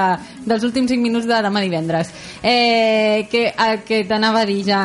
dels 0.45 0.67
últims 0.69 0.93
5 0.93 1.01
minuts 1.01 1.29
de 1.31 1.39
demà 1.47 1.63
divendres. 1.65 2.13
Eh, 2.43 3.27
que, 3.33 3.47
eh, 3.49 3.79
que 3.87 4.03
t'anava 4.09 4.45
a 4.45 4.49
dir, 4.51 4.61
ja, 4.69 4.83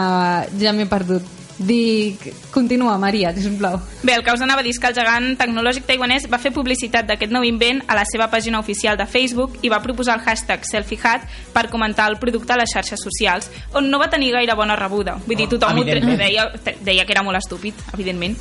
ja 0.62 0.72
m'he 0.76 0.88
perdut. 0.88 1.28
Dic, 1.58 2.34
continua, 2.52 2.98
Maria, 2.98 3.32
sisplau. 3.34 3.80
Bé, 4.04 4.14
el 4.16 4.24
que 4.26 4.34
us 4.36 4.42
anava 4.44 4.60
a 4.60 4.64
dir 4.66 4.74
és 4.76 4.80
que 4.80 4.90
el 4.92 4.96
gegant 4.98 5.38
tecnològic 5.40 5.86
taiwanès 5.88 6.26
va 6.28 6.40
fer 6.42 6.52
publicitat 6.52 7.08
d'aquest 7.08 7.32
nou 7.32 7.46
invent 7.48 7.80
a 7.88 7.96
la 7.96 8.04
seva 8.06 8.28
pàgina 8.30 8.60
oficial 8.60 8.98
de 9.00 9.06
Facebook 9.08 9.56
i 9.64 9.70
va 9.72 9.80
proposar 9.82 10.18
el 10.20 10.26
hashtag 10.26 10.66
SelfieHat 10.68 11.24
per 11.54 11.70
comentar 11.72 12.10
el 12.12 12.18
producte 12.20 12.52
a 12.54 12.58
les 12.60 12.74
xarxes 12.76 13.00
socials, 13.00 13.48
on 13.74 13.88
no 13.90 14.00
va 14.00 14.10
tenir 14.12 14.34
gaire 14.36 14.54
bona 14.54 14.76
rebuda. 14.76 15.16
Vull 15.26 15.38
dir, 15.38 15.48
Oh, 15.48 15.56
tothom 15.56 15.80
ho 15.80 15.84
tre- 15.86 16.00
evidentment. 16.02 16.20
deia, 16.20 16.76
deia 16.84 17.06
que 17.06 17.14
era 17.14 17.24
molt 17.24 17.38
estúpid, 17.38 17.74
evidentment. 17.94 18.36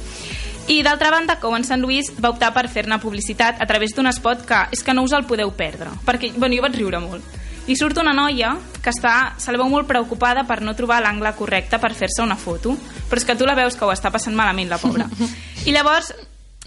I 0.67 0.83
d'altra 0.83 1.11
banda, 1.11 1.39
Cohen 1.39 1.63
St. 1.63 1.79
Louis 1.79 2.11
va 2.19 2.31
optar 2.31 2.53
per 2.55 2.69
fer-ne 2.69 2.99
publicitat 2.99 3.61
a 3.61 3.67
través 3.67 3.95
d'un 3.95 4.07
spot 4.11 4.45
que 4.47 4.67
és 4.73 4.83
que 4.83 4.95
no 4.95 5.03
us 5.05 5.13
el 5.13 5.25
podeu 5.27 5.53
perdre. 5.53 5.91
Perquè, 6.05 6.33
bueno, 6.37 6.57
jo 6.57 6.63
vaig 6.63 6.75
riure 6.75 6.99
molt. 6.99 7.23
I 7.67 7.77
surt 7.81 7.97
una 7.97 8.13
noia 8.13 8.53
que 8.85 8.93
està, 8.93 9.35
se 9.41 9.53
la 9.53 9.61
veu 9.61 9.71
molt 9.73 9.89
preocupada 9.89 10.45
per 10.45 10.61
no 10.61 10.75
trobar 10.77 11.01
l'angle 11.01 11.33
correcte 11.39 11.79
per 11.81 11.95
fer-se 11.97 12.21
una 12.23 12.37
foto, 12.37 12.77
però 13.09 13.21
és 13.21 13.25
que 13.25 13.37
tu 13.39 13.49
la 13.49 13.57
veus 13.57 13.79
que 13.79 13.87
ho 13.87 13.93
està 13.93 14.13
passant 14.13 14.37
malament, 14.37 14.69
la 14.69 14.81
pobra. 14.83 15.07
I 15.69 15.73
llavors, 15.73 16.11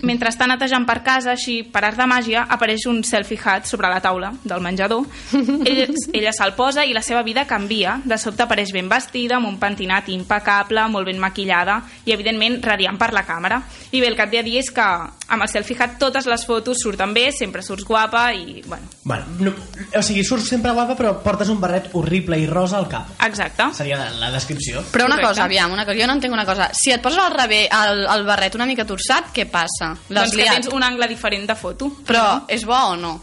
mentre 0.02 0.32
està 0.34 0.48
netejant 0.50 0.88
per 0.90 1.04
casa, 1.06 1.36
així, 1.36 1.60
per 1.70 1.84
art 1.86 1.98
de 1.98 2.08
màgia, 2.10 2.48
apareix 2.50 2.88
un 2.90 3.04
selfie 3.06 3.38
hat 3.46 3.70
sobre 3.70 3.90
la 3.94 4.02
taula 4.02 4.32
del 4.44 4.62
menjador. 4.66 5.06
Ella, 5.38 5.88
ella 6.14 6.34
se'l 6.34 6.56
posa 6.58 6.86
i 6.86 6.98
la 6.98 7.06
seva 7.06 7.22
vida 7.22 7.46
canvia. 7.46 8.00
De 8.06 8.18
sobte 8.18 8.46
apareix 8.46 8.74
ben 8.74 8.90
vestida, 8.90 9.38
amb 9.38 9.50
un 9.50 9.58
pentinat 9.62 10.10
impecable, 10.14 10.88
molt 10.90 11.10
ben 11.10 11.22
maquillada 11.22 11.84
i, 12.06 12.14
evidentment, 12.14 12.58
radiant 12.66 12.98
per 12.98 13.14
la 13.14 13.26
càmera. 13.26 13.62
I 13.92 14.02
bé, 14.02 14.10
el 14.10 14.18
que 14.18 14.26
et 14.26 14.34
ve 14.34 14.42
a 14.42 14.46
dir 14.50 14.58
és 14.62 14.74
que 14.74 14.90
amb 15.30 15.44
el 15.44 15.50
selfie 15.52 15.76
hat 15.80 15.98
totes 16.00 16.26
les 16.26 16.46
fotos 16.48 16.78
surten 16.80 17.14
bé, 17.14 17.32
sempre 17.36 17.62
surts 17.62 17.84
guapa 17.84 18.30
i, 18.34 18.62
bueno, 18.66 18.88
Bueno, 19.04 19.26
no, 19.40 19.52
o 19.96 20.02
sigui, 20.04 20.24
surts 20.24 20.48
sempre 20.50 20.72
guapa, 20.72 20.96
però 20.96 21.14
portes 21.24 21.50
un 21.50 21.60
barret 21.60 21.90
horrible 21.94 22.38
i 22.40 22.46
rosa 22.48 22.78
al 22.78 22.88
cap. 22.88 23.10
exacte. 23.26 23.64
Seria 23.74 23.98
la, 23.98 24.10
la 24.12 24.32
descripció. 24.32 24.82
Però 24.92 25.06
una 25.06 25.16
Correcte. 25.16 25.28
cosa, 25.34 25.44
aviam, 25.46 25.72
una 25.72 25.86
cosa, 25.86 25.98
jo 26.00 26.08
no 26.08 26.14
entenc 26.14 26.34
una 26.34 26.46
cosa. 26.46 26.70
Si 26.74 26.92
et 26.92 27.02
poses 27.02 27.20
al 27.20 27.34
revés, 27.34 27.68
el, 27.72 28.06
el 28.06 28.26
barret 28.26 28.56
una 28.56 28.66
mica 28.66 28.86
torçat, 28.86 29.32
què 29.36 29.46
passa? 29.52 29.94
Doncs 30.10 30.36
que 30.36 30.44
tens 30.48 30.68
un 30.74 30.84
angle 30.84 31.08
diferent 31.08 31.48
de 31.48 31.56
foto. 31.56 31.92
Però 32.08 32.44
és 32.48 32.64
bo 32.66 32.76
o 32.94 32.96
no? 32.96 33.14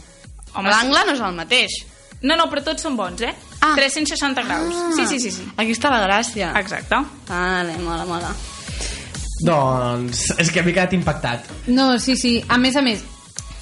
L'angle 0.55 1.05
no 1.07 1.13
és 1.17 1.21
el 1.21 1.35
mateix. 1.35 1.81
No, 2.25 2.37
no, 2.41 2.47
però 2.49 2.63
tots 2.65 2.81
són 2.87 2.95
bons, 2.97 3.21
eh? 3.21 3.35
Ah. 3.61 3.75
360 3.77 4.43
graus. 4.47 4.75
Sí, 4.97 5.05
sí, 5.07 5.19
sí, 5.21 5.31
sí. 5.31 5.45
Aquí 5.57 5.73
està 5.77 5.91
la 5.93 6.01
gràcia. 6.07 6.53
Exacte. 6.61 6.97
Vale, 7.29 7.77
mola, 7.85 8.05
mola. 8.09 8.31
Doncs 9.45 10.31
és 10.41 10.51
que 10.51 10.63
m'he 10.65 10.73
quedat 10.73 10.95
impactat. 10.97 11.51
No, 11.69 11.95
sí, 12.01 12.17
sí. 12.17 12.39
A 12.49 12.57
més 12.61 12.77
a 12.81 12.83
més, 12.85 13.05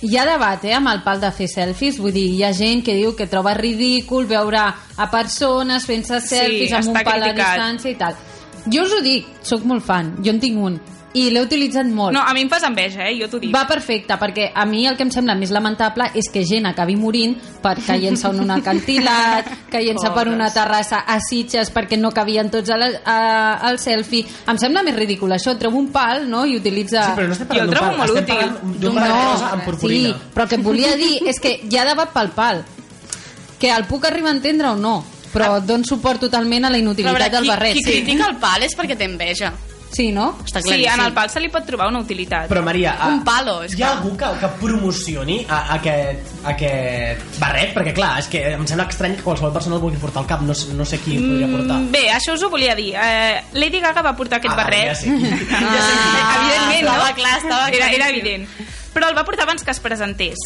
hi 0.02 0.16
ha 0.18 0.24
debat 0.26 0.64
eh, 0.66 0.74
amb 0.74 0.90
el 0.92 1.02
pal 1.04 1.20
de 1.22 1.30
fer 1.34 1.48
selfies. 1.50 1.98
Vull 2.02 2.14
dir, 2.14 2.26
hi 2.36 2.42
ha 2.46 2.52
gent 2.56 2.84
que 2.86 2.96
diu 2.98 3.14
que 3.18 3.28
troba 3.30 3.54
ridícul 3.58 4.26
veure 4.30 4.62
a 4.62 5.10
persones 5.10 5.86
fent-se 5.86 6.22
selfies 6.24 6.74
amb 6.78 6.94
un 6.94 6.98
pal 7.00 7.22
a 7.22 7.28
criticat. 7.28 7.58
distància 7.58 7.92
i 7.92 7.98
tal. 8.00 8.18
Jo 8.66 8.86
us 8.86 8.94
ho 8.94 9.02
dic, 9.02 9.26
sóc 9.42 9.66
molt 9.66 9.84
fan. 9.86 10.14
Jo 10.22 10.34
en 10.34 10.42
tinc 10.42 10.58
un. 10.58 10.80
I 11.12 11.26
l'he 11.28 11.42
utilitzat 11.44 11.88
molt. 11.92 12.14
No, 12.16 12.22
a 12.24 12.32
mi 12.32 12.40
em 12.46 12.48
fas 12.48 12.62
enveja, 12.64 13.04
eh? 13.04 13.16
Jo 13.18 13.28
t'ho 13.28 13.38
dic. 13.42 13.52
Va 13.52 13.66
perfecte, 13.68 14.16
perquè 14.20 14.46
a 14.56 14.64
mi 14.68 14.86
el 14.88 14.96
que 14.96 15.04
em 15.04 15.10
sembla 15.12 15.34
més 15.36 15.50
lamentable 15.52 16.06
és 16.16 16.30
que 16.32 16.44
gent 16.48 16.64
acabi 16.70 16.96
morint 16.96 17.34
per 17.62 17.74
caient-se 17.84 18.30
en 18.30 18.40
un 18.46 18.52
acantilat, 18.56 19.50
caient-se 19.72 20.12
per 20.14 20.26
una 20.32 20.48
terrassa 20.54 21.02
a 21.04 21.18
Sitges 21.20 21.72
perquè 21.74 21.98
no 22.00 22.14
cabien 22.16 22.48
tots 22.52 22.72
a 22.72 22.78
la, 22.80 22.88
a, 23.04 23.16
al 23.68 23.76
selfie. 23.82 24.24
Em 24.48 24.60
sembla 24.60 24.84
més 24.86 24.96
ridícul 24.96 25.36
això. 25.36 25.52
Treu 25.60 25.76
un 25.76 25.90
pal 25.92 26.24
no? 26.30 26.46
i 26.48 26.56
utilitza... 26.56 27.10
Sí, 27.10 27.18
però 27.18 27.28
no 27.28 27.36
estem 27.36 27.50
parlant 27.50 27.68
d'un 27.68 27.82
pal, 27.82 27.98
molt 27.98 28.14
estem 28.14 28.30
parlant 28.30 28.78
d'un 28.80 28.96
barret 28.96 29.26
rosa 29.26 29.50
amb 29.52 29.66
purpurina. 29.68 30.14
Sí, 30.14 30.30
però 30.32 30.46
el 30.46 30.52
que 30.52 30.60
et 30.60 30.64
volia 30.64 30.94
dir 31.00 31.12
és 31.34 31.42
que 31.44 31.58
ha 31.76 31.88
debat 31.88 32.14
pel 32.14 32.32
pal. 32.36 32.62
Que 33.60 33.68
el 33.70 33.84
puc 33.90 34.08
arribar 34.08 34.32
a 34.32 34.38
entendre 34.38 34.72
o 34.72 34.78
no, 34.80 34.94
però 35.32 35.60
dono 35.60 35.84
suport 35.84 36.24
totalment 36.24 36.64
a 36.64 36.72
la 36.72 36.80
a 36.80 36.82
inutilitat 36.82 37.20
veure, 37.20 37.28
del 37.36 37.44
qui, 37.44 37.52
barret. 37.52 37.76
qui 37.76 37.84
critica 37.84 38.32
el 38.32 38.40
pal 38.40 38.64
és 38.64 38.74
perquè 38.78 38.96
té 38.96 39.06
enveja. 39.06 39.52
Sí, 39.92 40.10
no? 40.10 40.38
Està 40.42 40.62
Sí, 40.62 40.68
claríssim. 40.70 40.94
en 41.00 41.00
el 41.06 41.12
pal 41.12 41.28
se 41.28 41.38
li 41.38 41.50
pot 41.52 41.66
trobar 41.68 41.88
una 41.88 41.98
utilitat. 42.00 42.48
Però, 42.48 42.62
Maria, 42.64 42.94
a, 42.98 43.08
Un 43.08 43.22
palo, 43.22 43.62
és 43.62 43.74
hi 43.76 43.82
ha 43.82 43.88
que- 43.90 43.98
algú 43.98 44.16
que, 44.16 44.24
que 44.40 44.48
promocioni 44.58 45.44
a, 45.46 45.58
a 45.58 45.74
aquest, 45.74 46.30
a 46.44 46.48
aquest 46.54 47.38
barret? 47.38 47.74
Perquè, 47.74 47.92
clar, 47.92 48.18
és 48.22 48.26
que 48.32 48.40
em 48.54 48.66
sembla 48.66 48.86
estrany 48.88 49.16
que 49.16 49.22
qualsevol 49.22 49.52
persona 49.52 49.76
el 49.76 49.82
vulgui 49.82 49.98
portar 50.00 50.22
al 50.22 50.26
cap. 50.26 50.40
No, 50.40 50.54
sé- 50.54 50.72
no 50.72 50.84
sé 50.86 50.98
qui 50.98 51.16
el 51.18 51.22
podria 51.28 51.46
portar. 51.46 51.76
Mm, 51.76 51.90
Bé, 51.92 52.06
això 52.10 52.32
us 52.32 52.42
ho 52.42 52.48
volia 52.48 52.74
dir. 52.74 52.94
Eh, 52.96 53.42
Lady 53.52 53.80
Gaga 53.80 54.00
va 54.02 54.16
portar 54.16 54.38
aquest 54.38 54.54
Ah, 54.54 54.62
barret. 54.62 54.86
ja 54.92 54.94
sé. 54.94 55.06
Ja 55.10 55.82
sé, 55.84 55.94
evidentment, 56.40 56.82
no? 56.84 56.92
estava 56.96 57.12
clar, 57.14 57.36
estava 57.38 57.68
era, 57.68 57.86
era 57.90 57.96
claríssim. 58.06 58.18
evident. 58.20 58.48
Però 58.94 59.08
el 59.10 59.16
va 59.16 59.24
portar 59.24 59.44
abans 59.44 59.62
que 59.62 59.70
es 59.70 59.80
presentés. 59.80 60.38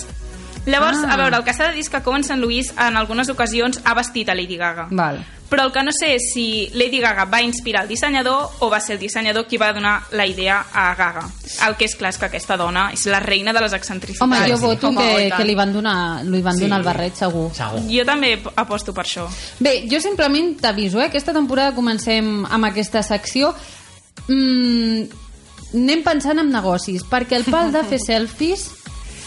Llavors, 0.67 0.99
Ah. 1.07 1.13
a 1.15 1.17
veure, 1.17 1.37
el 1.37 1.45
que 1.45 1.55
s'ha 1.55 1.69
de 1.69 1.75
dir 1.75 1.81
és 1.83 1.89
que 1.89 2.03
Cohen 2.03 2.23
St. 2.23 2.41
Louis 2.41 2.73
en 2.77 2.97
algunes 2.97 3.29
ocasions 3.29 3.81
ha 3.85 3.95
vestit 3.95 4.29
a 4.29 4.35
Lady 4.35 4.57
Gaga. 4.57 4.89
Val. 4.91 5.25
Però 5.49 5.63
el 5.63 5.71
que 5.71 5.83
no 5.87 5.93
sé 5.95 6.09
és 6.17 6.25
si 6.33 6.69
Lady 6.75 6.99
Gaga 6.99 7.25
va 7.31 7.39
inspirar 7.41 7.85
el 7.85 7.89
dissenyador 7.89 8.49
o 8.61 8.69
va 8.69 8.81
ser 8.81 8.97
el 8.97 8.99
dissenyador 9.01 9.47
qui 9.47 9.57
va 9.57 9.73
donar 9.73 10.01
la 10.11 10.27
idea 10.27 10.57
a 10.73 10.89
Gaga. 10.99 11.23
El 11.69 11.77
que 11.79 11.87
és 11.87 11.95
clar 11.95 12.11
és 12.11 12.19
que 12.19 12.27
aquesta 12.27 12.57
dona 12.59 12.89
és 12.93 13.05
la 13.07 13.21
reina 13.23 13.53
de 13.55 13.61
les 13.63 13.73
excentricitats. 13.73 14.27
Home, 14.27 14.41
jo 14.51 14.59
voto 14.59 14.89
Home, 14.89 15.05
que, 15.07 15.31
que 15.37 15.45
li 15.47 15.55
van 15.55 15.73
donar, 15.73 16.25
li 16.27 16.43
van 16.43 16.57
Sí. 16.57 16.65
donar 16.67 16.81
el 16.81 16.85
barret, 16.85 17.15
segur. 17.15 17.55
Segur. 17.55 17.85
Jo 17.89 18.05
també 18.05 18.33
aposto 18.57 18.93
per 18.93 19.05
això. 19.05 19.29
Bé, 19.61 19.87
jo 19.89 20.01
simplement 20.01 20.57
t'aviso, 20.61 21.01
eh? 21.01 21.07
aquesta 21.07 21.33
temporada 21.33 21.75
comencem 21.77 22.45
amb 22.45 22.65
aquesta 22.65 23.03
secció. 23.07 23.55
Mm, 24.27 25.07
anem 25.77 26.03
pensant 26.07 26.39
en 26.43 26.51
negocis, 26.51 27.05
perquè 27.07 27.37
el 27.39 27.45
pal 27.45 27.71
de 27.75 27.85
fer 27.87 27.99
selfies 28.07 28.67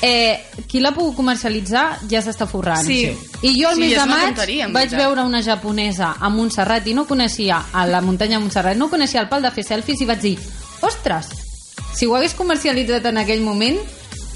eh, 0.02 0.40
qui 0.68 0.80
l'ha 0.80 0.92
pogut 0.96 1.16
comercialitzar 1.18 2.00
ja 2.10 2.22
s'està 2.24 2.48
forrant. 2.48 2.84
Sí. 2.86 3.10
I 3.42 3.54
jo 3.62 3.70
al 3.70 3.76
Sí, 3.76 3.82
mes 3.82 3.96
de 3.96 4.06
maig 4.08 4.26
tonteria, 4.34 4.68
vaig 4.68 4.90
veritat. 4.90 5.00
veure 5.00 5.24
una 5.28 5.42
japonesa 5.44 6.16
a 6.20 6.30
Montserrat 6.30 6.88
i 6.88 6.94
no 6.94 7.06
coneixia 7.08 7.66
a 7.74 7.86
la 7.88 8.02
muntanya 8.02 8.38
de 8.38 8.44
Montserrat, 8.44 8.78
no 8.78 8.90
coneixia 8.90 9.22
el 9.22 9.30
pal 9.30 9.42
de 9.42 9.52
fer 9.52 9.64
selfies 9.64 10.02
i 10.02 10.06
vaig 10.06 10.20
dir, 10.22 10.36
ostres, 10.82 11.30
si 11.96 12.06
ho 12.06 12.16
hagués 12.16 12.34
comercialitzat 12.34 13.06
en 13.06 13.18
aquell 13.18 13.42
moment 13.42 13.80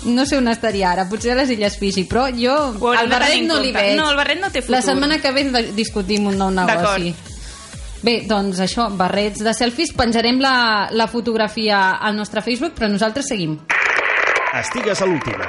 no 0.06 0.26
sé 0.26 0.36
on 0.38 0.50
estaria 0.52 0.90
ara, 0.92 1.06
potser 1.08 1.32
a 1.32 1.36
les 1.36 1.50
Illes 1.54 1.78
Fiji, 1.80 2.04
però 2.04 2.26
jo 2.36 2.74
el 2.74 3.08
de 3.08 3.08
barret 3.08 3.46
no 3.48 3.60
li 3.64 3.72
veig. 3.72 3.96
No, 3.96 4.10
el 4.12 4.18
barret 4.20 4.42
no 4.42 4.50
té 4.52 4.60
futur. 4.62 4.76
La 4.76 4.82
setmana 4.82 5.22
que 5.22 5.32
ve 5.32 5.46
discutim 5.78 6.28
un 6.28 6.36
nou 6.38 6.52
negoci. 6.52 7.14
Bé, 8.04 8.26
doncs 8.28 8.60
això, 8.60 8.90
barrets 8.92 9.40
de 9.40 9.54
selfies. 9.56 9.94
Penjarem 9.96 10.42
la, 10.44 10.90
la 10.92 11.08
fotografia 11.08 11.92
al 12.04 12.18
nostre 12.18 12.42
Facebook, 12.44 12.74
però 12.76 12.90
nosaltres 12.92 13.30
seguim. 13.32 13.56
Estigues 14.54 15.02
a 15.02 15.06
l'última. 15.10 15.48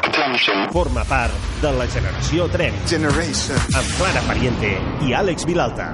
Forma 0.72 1.04
part 1.04 1.36
de 1.60 1.72
la 1.76 1.84
generació 1.92 2.48
Tren 2.48 2.78
Generation. 2.88 3.60
amb 3.76 3.92
Clara 3.98 4.24
Pariente 4.30 4.72
i 5.04 5.12
Àlex 5.12 5.44
Vilalta. 5.44 5.90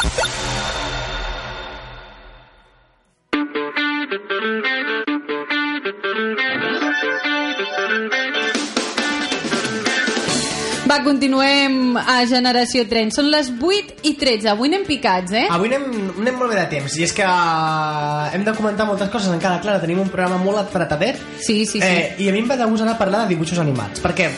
Va, 10.91 10.97
continuem 11.07 11.95
a 11.95 12.17
Generació 12.27 12.83
Tren. 12.91 13.13
Són 13.15 13.29
les 13.31 13.47
8 13.53 14.01
i 14.11 14.17
13. 14.19 14.49
Avui 14.51 14.73
anem 14.73 14.83
picats, 14.89 15.31
eh? 15.39 15.45
Avui 15.55 15.71
anem, 15.71 15.85
anem 16.19 16.41
molt 16.41 16.51
bé 16.51 16.57
de 16.59 16.65
temps 16.73 16.97
i 16.99 17.05
és 17.07 17.13
que 17.15 17.23
eh, 17.23 18.25
hem 18.35 18.43
de 18.43 18.55
comentar 18.59 18.89
moltes 18.89 19.13
coses 19.13 19.31
encara, 19.31 19.61
Clara, 19.63 19.79
tenim 19.79 20.01
un 20.03 20.11
programa 20.11 20.41
molt 20.43 20.59
apretadet 20.65 21.21
Sí, 21.39 21.61
sí, 21.63 21.79
sí. 21.79 21.87
eh, 21.87 22.17
i 22.19 22.27
a 22.27 22.35
mi 22.35 22.43
em 22.43 22.51
va 22.51 22.59
de 22.59 22.67
gust 22.67 22.83
anar 22.83 22.97
a 22.97 23.03
parlar 23.05 23.23
de 23.23 23.37
dibuixos 23.37 23.63
animats 23.63 24.03
perquè 24.03 24.33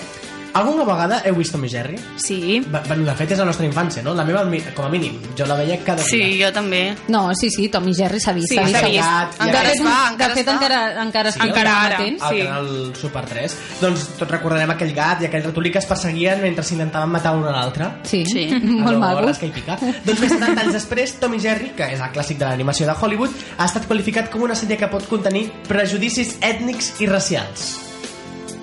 Alguna 0.54 0.84
vegada 0.84 1.22
heu 1.24 1.34
vist 1.38 1.52
Tom 1.54 1.64
i 1.64 1.68
Jerry? 1.72 1.96
Sí. 2.20 2.60
Va, 2.72 2.82
bueno, 2.86 3.04
de 3.06 3.14
fet 3.16 3.30
és 3.32 3.38
la 3.40 3.46
nostra 3.48 3.64
infància, 3.64 4.02
no? 4.04 4.12
La 4.14 4.24
meva, 4.24 4.42
com 4.76 4.84
a 4.84 4.88
mínim. 4.92 5.14
Jo 5.38 5.46
la 5.46 5.54
veia 5.56 5.78
cada 5.84 6.02
Sí, 6.04 6.18
dia. 6.20 6.48
jo 6.48 6.52
també. 6.52 6.94
No, 7.08 7.34
sí, 7.34 7.48
sí, 7.50 7.68
Tom 7.68 7.88
i 7.88 7.94
Jerry 7.94 8.20
s'ha 8.20 8.32
vist. 8.32 8.50
Sí, 8.50 8.56
s'ha 8.56 8.82
vist. 8.86 8.98
Ja, 8.98 9.30
Encara 9.40 9.62
de 9.62 9.66
fet, 9.70 9.74
es 9.80 9.82
fa, 9.86 10.10
encara 10.12 10.28
de 10.28 10.34
fet 10.34 10.38
es 10.38 10.44
fa. 10.44 10.52
encara, 10.52 11.02
encara 11.02 11.32
Sí, 11.32 11.38
encara 11.42 11.82
ara. 11.86 11.96
al 11.98 12.18
Sí. 12.18 12.38
canal 12.42 12.92
Super 13.00 13.24
3 13.26 13.56
doncs 13.80 14.08
tots 14.18 14.30
recordarem 14.30 14.70
aquell 14.70 14.92
gat 14.94 15.22
i 15.22 15.26
aquell 15.26 15.42
ratolí 15.44 15.70
que 15.72 15.78
es 15.78 15.86
perseguien 15.86 16.40
mentre 16.42 16.62
s'intentaven 16.64 17.08
matar 17.08 17.34
un 17.36 17.44
a 17.44 17.50
l'altre 17.52 17.88
Sí, 18.04 18.24
Sí. 18.26 18.46
molt 18.62 18.98
maco. 18.98 19.26
rasca 19.26 19.46
i 19.46 19.50
pica. 19.50 19.76
Doncs 19.80 20.20
més 20.20 20.30
de 20.30 20.38
70 20.38 20.60
anys 20.62 20.72
després, 20.74 21.14
Tom 21.18 21.34
i 21.34 21.40
Jerry, 21.40 21.70
que 21.76 21.84
és 21.94 22.00
el 22.00 22.12
clàssic 22.12 22.36
de 22.38 22.44
l'animació 22.44 22.86
de 22.86 22.92
Hollywood, 23.00 23.30
ha 23.58 23.64
estat 23.64 23.86
qualificat 23.86 24.30
com 24.30 24.42
una 24.42 24.54
sèrie 24.54 24.76
que 24.76 24.88
pot 24.88 25.08
contenir 25.08 25.50
prejudicis 25.66 26.36
ètnics 26.40 27.00
i 27.00 27.06
racials. 27.06 27.81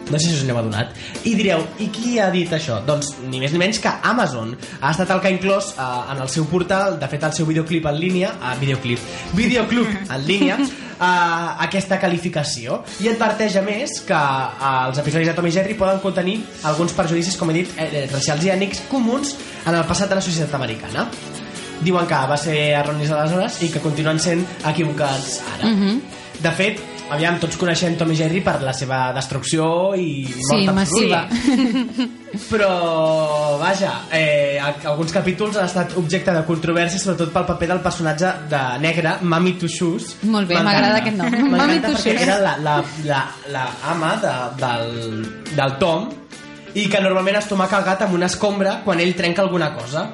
No 0.09 0.17
sé 0.17 0.29
si 0.29 0.35
us 0.39 0.43
n'heu 0.47 0.57
adonat. 0.57 0.93
I 1.23 1.35
direu, 1.37 1.61
i 1.79 1.87
qui 1.93 2.17
ha 2.19 2.29
dit 2.33 2.51
això? 2.55 2.79
Doncs 2.85 3.13
ni 3.29 3.39
més 3.41 3.53
ni 3.53 3.61
menys 3.61 3.79
que 3.83 3.91
Amazon. 4.09 4.55
Ha 4.81 4.91
estat 4.91 5.11
el 5.13 5.21
que 5.21 5.29
ha 5.29 5.35
inclòs 5.35 5.73
eh, 5.77 5.87
en 6.13 6.21
el 6.23 6.29
seu 6.33 6.47
portal, 6.49 6.97
de 6.99 7.09
fet 7.11 7.25
el 7.27 7.35
seu 7.37 7.47
videoclip 7.49 7.85
en 7.89 7.99
línia, 7.99 8.33
eh, 8.39 8.55
videoclip, 8.61 9.03
videoclub 9.37 9.87
en 10.09 10.25
línia, 10.25 10.57
eh, 10.59 11.05
aquesta 11.67 11.99
qualificació. 12.01 12.81
I 13.05 13.11
adverteix 13.13 13.59
a 13.59 13.65
més 13.65 13.99
que 14.07 14.17
eh, 14.17 14.73
els 14.89 15.01
episodis 15.03 15.29
de 15.29 15.35
Tom 15.37 15.47
i 15.49 15.53
Jerry 15.55 15.77
poden 15.79 16.01
contenir 16.03 16.39
alguns 16.69 16.95
perjudicis, 16.97 17.37
com 17.37 17.51
he 17.51 17.59
dit, 17.61 17.75
eh, 17.77 18.07
racials 18.11 18.45
i 18.45 18.53
ètnics 18.55 18.85
comuns 18.89 19.35
en 19.65 19.75
el 19.75 19.85
passat 19.89 20.09
de 20.09 20.17
la 20.19 20.25
societat 20.25 20.57
americana. 20.57 21.09
Diuen 21.79 22.07
que 22.09 22.17
va 22.27 22.35
ser 22.37 22.57
erronis 22.81 23.11
aleshores 23.15 23.61
i 23.63 23.69
que 23.71 23.79
continuen 23.79 24.19
sent 24.19 24.41
equivocats 24.67 25.39
ara. 25.55 25.69
Mhm. 25.69 26.01
De 26.43 26.51
fet, 26.55 26.79
aviam, 27.11 27.39
tots 27.41 27.57
coneixem 27.57 27.95
Tom 27.97 28.11
i 28.11 28.15
Jerry 28.15 28.41
per 28.45 28.59
la 28.61 28.73
seva 28.73 29.11
destrucció 29.15 29.95
i 29.95 30.23
mort 30.25 30.49
Sí, 30.49 30.67
absoluta. 30.67 30.73
massiva. 30.73 32.09
Però, 32.49 33.57
vaja, 33.59 34.03
eh, 34.11 34.59
al- 34.61 34.75
alguns 34.91 35.11
capítols 35.11 35.57
han 35.57 35.65
estat 35.65 35.95
objecte 35.97 36.31
de 36.31 36.43
controvèrsia, 36.45 36.99
sobretot 37.01 37.31
pel 37.33 37.45
paper 37.45 37.67
del 37.73 37.81
personatge 37.81 38.31
de 38.49 38.61
negre, 38.79 39.15
Mami 39.21 39.53
Two 39.57 39.67
Shoes. 39.67 40.15
Molt 40.23 40.47
bé, 40.47 40.55
m'agrada 40.61 40.97
aquest 41.01 41.17
nom. 41.17 41.31
Mami 41.49 41.79
Two 41.79 41.95
Shoes. 41.97 42.21
era 42.21 42.39
la, 42.39 42.55
la, 42.57 42.77
la, 43.05 43.23
la 43.49 43.65
ama 43.89 44.15
de, 44.21 44.33
del, 44.61 45.27
del 45.55 45.77
Tom 45.79 46.09
i 46.75 46.87
que 46.87 47.01
normalment 47.01 47.37
es 47.41 47.47
tomaca 47.49 47.79
el 47.79 47.85
gat 47.85 48.03
amb 48.05 48.13
una 48.13 48.27
escombra 48.29 48.81
quan 48.85 48.99
ell 49.01 49.15
trenca 49.17 49.41
alguna 49.41 49.73
cosa. 49.73 50.11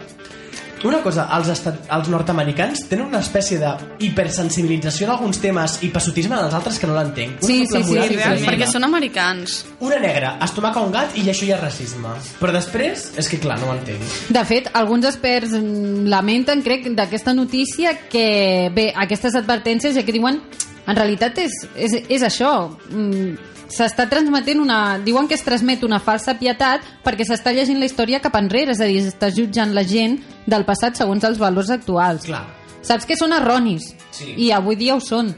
Una 0.86 1.00
cosa, 1.02 1.26
els, 1.34 1.48
estat, 1.50 1.88
els 1.96 2.10
nord-americans 2.14 2.84
tenen 2.90 3.08
una 3.08 3.22
espècie 3.24 3.58
de 3.58 3.72
hipersensibilització 4.06 5.08
en 5.08 5.14
alguns 5.16 5.40
temes 5.42 5.80
i 5.82 5.90
passotisme 5.94 6.38
en 6.38 6.44
els 6.46 6.54
altres 6.54 6.78
que 6.78 6.86
no 6.86 6.94
l'entenc. 6.94 7.40
Una 7.42 7.50
Sí, 7.50 7.64
sí, 7.66 7.82
sí, 7.88 7.96
sí, 7.96 8.20
sí. 8.20 8.46
Perquè 8.46 8.68
són 8.70 8.86
americans. 8.86 9.58
Una 9.82 9.98
negra 10.04 10.36
es 10.46 10.54
tomaca 10.54 10.84
un 10.86 10.94
gat 10.94 11.18
i 11.18 11.26
això 11.26 11.48
ja 11.50 11.58
és 11.58 11.64
racisme. 11.64 12.14
Però 12.38 12.54
després, 12.54 13.08
és 13.18 13.32
que 13.32 13.42
clar, 13.42 13.58
no 13.64 13.72
ho 13.72 13.74
entenc. 13.80 14.14
De 14.38 14.46
fet, 14.46 14.70
alguns 14.78 15.10
experts 15.10 15.58
mm, 15.58 16.06
lamenten, 16.14 16.62
crec, 16.66 16.92
d'aquesta 16.94 17.34
notícia 17.34 17.96
que, 18.12 18.70
bé, 18.76 18.92
aquestes 18.94 19.42
advertències 19.42 19.98
ja 19.98 20.06
que 20.06 20.14
diuen, 20.14 20.38
en 20.86 20.96
realitat 21.02 21.42
és, 21.42 21.64
és, 21.74 21.98
és 22.14 22.30
això, 22.30 22.54
mm, 22.92 23.55
s'està 23.70 24.08
transmetent 24.10 24.60
una... 24.62 24.98
Diuen 25.04 25.28
que 25.28 25.36
es 25.38 25.44
transmet 25.46 25.84
una 25.84 26.00
falsa 26.00 26.36
pietat 26.40 26.82
perquè 27.06 27.26
s'està 27.28 27.54
llegint 27.56 27.80
la 27.80 27.86
història 27.90 28.20
cap 28.24 28.36
enrere, 28.40 28.72
és 28.76 28.82
a 28.82 28.90
dir, 28.90 29.02
s'està 29.06 29.32
jutjant 29.34 29.74
la 29.74 29.84
gent 29.88 30.20
del 30.46 30.66
passat 30.66 30.96
segons 31.00 31.24
els 31.24 31.40
valors 31.42 31.70
actuals. 31.74 32.26
Clar. 32.30 32.46
Saps 32.86 33.06
que 33.10 33.18
són 33.18 33.34
erronis, 33.34 33.94
Sí. 34.16 34.34
i 34.38 34.52
avui 34.56 34.78
dia 34.80 34.94
ho 34.96 35.02
són, 35.04 35.34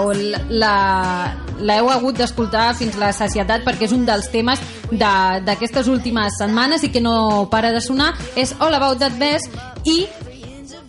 l'heu 1.59 1.89
hagut 1.91 2.19
d'escoltar 2.21 2.75
fins 2.77 2.97
la 3.01 3.13
sacietat 3.17 3.65
perquè 3.65 3.87
és 3.89 3.93
un 3.97 4.05
dels 4.07 4.29
temes 4.33 4.61
de- 4.91 5.41
d'aquestes 5.47 5.89
últimes 5.89 6.37
setmanes 6.39 6.85
i 6.85 6.91
que 6.93 7.01
no 7.01 7.49
para 7.51 7.73
de 7.73 7.81
sonar. 7.81 8.15
És 8.37 8.55
All 8.59 8.75
About 8.75 8.99
That 8.99 9.17
Bass 9.19 9.49
i 9.85 10.07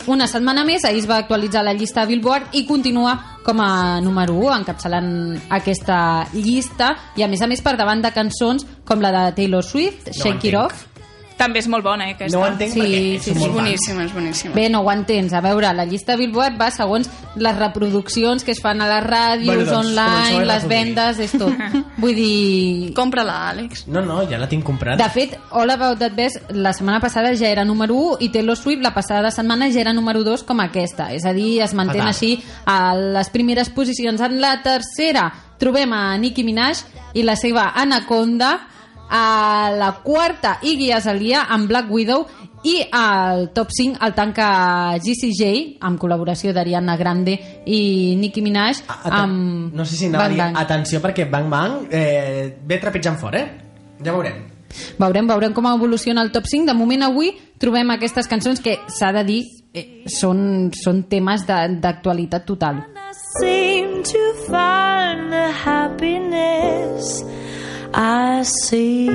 una 0.08 0.28
setmana 0.28 0.64
més, 0.64 0.86
ahir 0.86 1.00
es 1.00 1.08
va 1.10 1.18
actualitzar 1.18 1.64
la 1.64 1.74
llista 1.74 2.02
de 2.02 2.08
Billboard 2.08 2.54
i 2.56 2.66
continua 2.66 3.18
com 3.44 3.60
a 3.62 4.00
número 4.02 4.34
1, 4.36 4.56
encapçalant 4.60 5.42
aquesta 5.50 6.28
llista 6.34 6.96
i 7.16 7.24
a 7.24 7.28
més 7.28 7.42
a 7.42 7.48
més 7.48 7.62
per 7.62 7.76
davant 7.78 8.02
de 8.02 8.12
cançons 8.12 8.66
com 8.86 9.02
la 9.02 9.12
de 9.12 9.32
Taylor 9.36 9.64
Swift, 9.64 10.12
Shake 10.14 10.48
It. 10.48 10.56
Off 10.56 10.86
També 11.38 11.60
és 11.60 11.68
molt 11.70 11.84
bona, 11.86 12.08
eh, 12.10 12.16
aquesta. 12.16 12.36
no 12.36 12.44
ho 12.44 12.48
entenc 12.48 12.74
Sí, 12.74 12.80
perquè 12.80 12.98
sí, 12.98 13.18
som 13.18 13.24
sí. 13.24 13.30
És 13.32 13.38
molt 13.38 13.52
fans. 13.54 13.60
boníssima, 13.62 14.04
és 14.04 14.14
boníssima. 14.14 14.54
Bé, 14.56 14.70
no 14.70 14.80
ho 14.82 14.92
entens. 14.92 15.34
A 15.34 15.42
veure, 15.42 15.72
la 15.74 15.86
llista 15.86 16.14
de 16.14 16.18
Billboard 16.24 16.60
va 16.60 16.72
segons 16.72 17.10
les 17.36 17.56
reproduccions 17.56 18.44
que 18.44 18.52
es 18.52 18.62
fan 18.62 18.82
a 18.82 18.88
les 18.90 19.04
ràdios, 19.06 19.46
Bueno, 19.56 19.66
doncs, 19.72 19.88
online, 19.98 20.46
les 20.46 20.68
vendes, 20.68 21.20
és 21.20 21.32
tot. 21.38 21.54
Vull 22.02 22.16
dir... 22.16 22.94
Compra-la, 22.98 23.50
Àlex. 23.52 23.86
no, 23.88 24.02
no, 24.02 24.24
ja 24.30 24.38
la 24.42 24.48
tinc 24.50 24.64
comprada 24.66 24.98
De 24.98 25.10
fet, 25.14 25.38
All 25.52 25.70
About 25.70 26.00
That 26.00 26.16
Bass 26.18 26.40
la 26.50 26.74
setmana 26.74 27.00
passada 27.00 27.36
ja 27.36 27.48
era 27.50 27.64
número 27.66 27.94
1 27.94 28.18
i 28.22 28.30
Taylor 28.30 28.58
Swift 28.58 28.82
la 28.82 28.94
passada 28.96 29.30
setmana 29.30 29.70
ja 29.70 29.82
era 29.82 29.94
número 29.94 30.24
2 30.24 30.42
com 30.44 30.60
aquesta. 30.60 31.12
És 31.14 31.26
a 31.26 31.34
dir, 31.34 31.62
es 31.62 31.74
mantén 31.78 32.02
Fatal. 32.02 32.16
així 32.16 32.44
a 32.66 32.96
les 32.96 33.30
primeres 33.30 33.70
posicions. 33.70 34.20
En 34.22 34.42
la 34.42 34.56
tercera 34.64 35.32
trobem 35.60 35.94
a 35.94 36.18
Nicki 36.18 36.44
Minaj 36.44 36.82
i 37.14 37.22
la 37.24 37.36
seva 37.36 37.72
Anaconda. 37.76 38.56
A 39.10 39.72
la 39.72 39.94
quarta, 40.04 40.58
Iggy 40.62 40.92
Azalea 40.92 41.46
amb 41.50 41.68
Black 41.70 41.90
Widow 41.92 42.26
i 42.68 42.82
al 42.92 43.52
top 43.54 43.70
5 43.72 44.02
el 44.04 44.14
tanca 44.18 44.98
GCJ 45.00 45.78
amb 45.88 46.00
col·laboració 46.02 46.52
d'Ariana 46.52 46.98
Grande 47.00 47.38
i 47.66 48.16
Nicki 48.20 48.42
Minaj 48.42 48.82
amb 49.06 49.74
no 49.78 49.86
sé 49.86 49.96
si 49.96 50.10
anava 50.10 50.26
Bang 50.26 50.32
a 50.32 50.36
dir 50.36 50.42
Bang. 50.44 50.58
atenció 50.66 51.00
perquè 51.00 51.30
Bang 51.30 51.48
Bang 51.50 51.88
eh, 51.92 52.58
ve 52.66 52.80
trepitjant 52.82 53.18
fort, 53.22 53.36
eh? 53.40 53.48
Ja 54.04 54.12
veurem. 54.12 54.44
Veurem, 55.00 55.28
veurem 55.30 55.54
com 55.56 55.66
evoluciona 55.70 56.22
el 56.22 56.32
top 56.34 56.46
5. 56.50 56.66
De 56.68 56.74
moment 56.76 57.04
avui 57.08 57.32
trobem 57.58 57.90
aquestes 57.96 58.28
cançons 58.28 58.60
que 58.60 58.76
s'ha 58.92 59.14
de 59.16 59.24
dir 59.24 59.40
eh, 59.74 60.04
són, 60.12 60.70
són 60.76 61.04
temes 61.08 61.46
de- 61.48 61.78
d'actualitat 61.80 62.44
total. 62.46 62.84
seem 63.40 64.04
to 64.04 64.20
find 64.50 65.32
the 65.32 65.48
happiness 65.64 67.24
I 67.94 68.44
seek 68.44 69.10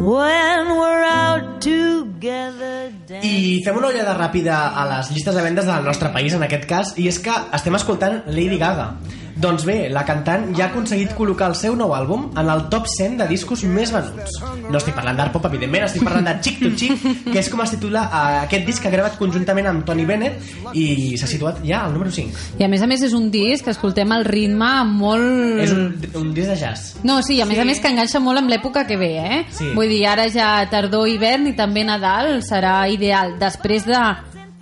when 0.00 0.76
we're 0.78 1.04
out 1.04 1.60
together. 1.60 2.90
I 3.22 3.62
fem 3.64 3.78
una 3.78 3.90
ullada 3.92 4.16
ràpida 4.18 4.58
a 4.74 4.86
les 4.90 5.12
llistes 5.14 5.34
de 5.34 5.42
vendes 5.44 5.66
del 5.66 5.86
nostre 5.86 6.10
país, 6.14 6.34
en 6.34 6.42
aquest 6.42 6.66
cas, 6.66 6.92
i 6.98 7.06
és 7.10 7.20
que 7.22 7.34
estem 7.54 7.78
escoltant 7.78 8.22
Lady 8.26 8.58
Gaga. 8.58 8.94
Doncs 9.36 9.66
bé, 9.68 9.90
la 9.92 10.00
cantant 10.08 10.46
ja 10.56 10.64
ha 10.64 10.70
aconseguit 10.70 11.10
col·locar 11.16 11.50
el 11.50 11.56
seu 11.58 11.74
nou 11.76 11.90
àlbum 11.92 12.30
en 12.40 12.48
el 12.48 12.62
top 12.72 12.86
100 12.88 13.18
de 13.20 13.26
discos 13.28 13.64
més 13.68 13.90
venuts. 13.92 14.38
No 14.70 14.80
estic 14.80 14.96
parlant 14.96 15.18
d'art 15.18 15.34
pop, 15.34 15.44
evidentment, 15.50 15.84
estic 15.84 16.06
parlant 16.06 16.24
de 16.24 16.32
Chick 16.40 16.62
to 16.62 16.70
Chick, 16.72 17.02
que 17.26 17.36
és 17.42 17.50
com 17.52 17.60
es 17.60 17.74
titula 17.74 18.06
eh, 18.06 18.38
aquest 18.46 18.64
disc 18.68 18.80
que 18.80 18.88
ha 18.88 18.94
gravat 18.94 19.18
conjuntament 19.20 19.68
amb 19.68 19.84
Tony 19.88 20.06
Bennett 20.08 20.72
i 20.72 20.86
s'ha 21.20 21.28
situat 21.28 21.60
ja 21.66 21.82
al 21.84 21.92
número 21.92 22.12
5. 22.14 22.56
I 22.62 22.64
a 22.64 22.70
més 22.72 22.80
a 22.80 22.88
més 22.88 23.04
és 23.04 23.16
un 23.16 23.28
disc 23.34 23.66
que 23.66 23.74
escoltem 23.76 24.14
el 24.16 24.24
ritme 24.24 24.70
molt... 24.88 25.60
És 25.66 25.74
un, 25.76 25.90
un 26.22 26.32
disc 26.36 26.48
de 26.54 26.56
jazz. 26.62 26.94
No, 27.04 27.18
sí, 27.26 27.36
a 27.42 27.48
més 27.48 27.60
a 27.60 27.68
més 27.68 27.82
que 27.82 27.92
enganxa 27.92 28.22
molt 28.24 28.40
amb 28.40 28.52
l'època 28.52 28.86
que 28.88 28.96
ve, 28.96 29.12
eh? 29.20 29.42
Sí. 29.52 29.68
Vull 29.76 29.92
dir, 29.92 30.00
ara 30.08 30.30
ja 30.32 30.54
tardor, 30.72 31.10
hivern 31.12 31.52
i 31.52 31.54
també 31.58 31.84
Nadal 31.84 32.38
serà 32.46 32.78
ideal. 32.88 33.36
Després 33.42 33.84
de 33.84 34.00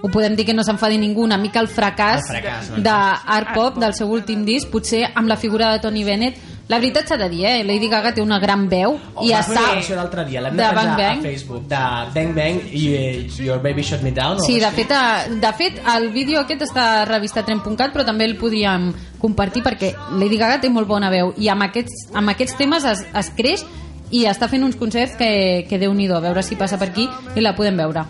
ho 0.04 0.10
podem 0.12 0.34
dir 0.36 0.44
que 0.44 0.52
no 0.52 0.62
s'enfadi 0.66 0.98
ningú, 1.00 1.22
una 1.24 1.38
mica 1.40 1.62
el 1.64 1.68
fracàs, 1.72 2.26
El 2.28 2.34
fracàs, 2.36 2.72
no? 2.74 2.82
d'Art 2.84 3.54
Pop, 3.56 3.78
del 3.80 3.94
seu 3.96 4.10
últim 4.12 4.42
disc, 4.44 4.68
potser 4.68 5.06
amb 5.14 5.30
la 5.32 5.38
figura 5.40 5.72
de 5.72 5.80
Tony 5.80 6.04
Bennett. 6.04 6.50
La 6.68 6.78
veritat 6.80 7.08
s'ha 7.08 7.16
de 7.20 7.26
dir, 7.28 7.42
eh? 7.44 7.64
Lady 7.64 7.88
Gaga 7.92 8.14
té 8.16 8.22
una 8.24 8.38
gran 8.40 8.62
veu 8.70 8.94
Oh, 9.14 9.24
i 9.24 9.28
fer 9.34 9.40
està... 9.42 9.60
una 9.60 9.74
versió 9.76 9.96
l'altre 9.98 10.22
dia, 10.24 10.40
l'hem 10.40 10.54
de, 10.56 10.62
de 10.62 10.70
Bang 10.76 10.92
Bang. 10.96 11.18
a 11.18 11.22
Facebook, 11.28 11.66
de 11.68 11.80
Bang 12.14 12.34
Bang 12.36 12.60
i 12.72 12.84
eh, 12.96 13.26
Your 13.44 13.60
Baby 13.60 13.82
Shut 13.84 14.00
Me 14.02 14.12
Down. 14.16 14.38
o 14.40 14.44
Sí, 14.46 14.58
de 14.60 14.70
fet, 14.72 14.90
eh, 14.96 15.34
de 15.42 15.52
fet, 15.58 15.80
el 15.94 16.08
vídeo 16.14 16.40
aquest 16.40 16.62
està 16.68 16.86
a 17.02 17.04
revistatrem.cat, 17.10 17.92
però 17.92 18.04
també 18.08 18.24
el 18.24 18.36
podríem 18.40 18.90
compartir 19.20 19.62
perquè 19.64 19.92
Lady 20.16 20.40
Gaga 20.40 20.60
té 20.64 20.70
molt 20.72 20.88
bona 20.88 21.10
veu 21.12 21.34
i 21.36 21.48
amb 21.52 21.68
aquests, 21.68 22.08
amb 22.16 22.32
aquests 22.32 22.56
temes 22.60 22.84
es, 22.88 23.04
es 23.12 23.30
creix 23.36 23.64
i 24.10 24.24
està 24.28 24.48
fent 24.48 24.64
uns 24.64 24.76
concerts 24.80 25.16
que, 25.20 25.64
que 25.68 25.78
déu 25.80 25.92
nhi 25.92 26.08
a 26.12 26.20
veure 26.20 26.42
si 26.42 26.56
passa 26.56 26.78
per 26.80 26.88
aquí 26.92 27.08
i 27.36 27.44
la 27.44 27.54
podem 27.56 27.76
veure. 27.76 28.04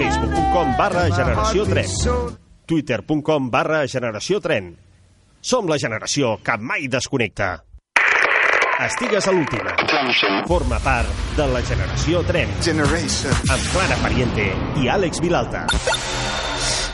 facebook.com 0.00 0.76
barra 0.78 1.08
generació 1.12 1.66
tren 1.68 1.90
twitter.com 2.70 3.50
barra 3.52 3.82
generació 3.90 4.40
tren 4.40 4.70
Som 5.40 5.68
la 5.68 5.78
generació 5.80 6.34
que 6.44 6.52
mai 6.60 6.84
desconnecta. 6.92 7.46
Estigues 8.84 9.24
a 9.24 9.32
l'última. 9.32 9.72
Forma 10.48 10.76
part 10.84 11.08
de 11.38 11.46
la 11.48 11.62
generació 11.64 12.20
tren 12.28 12.52
Generation. 12.60 13.40
amb 13.48 13.72
Clara 13.72 13.96
Pariente 14.04 14.50
i 14.84 14.92
Àlex 14.92 15.24
Vilalta. 15.24 15.64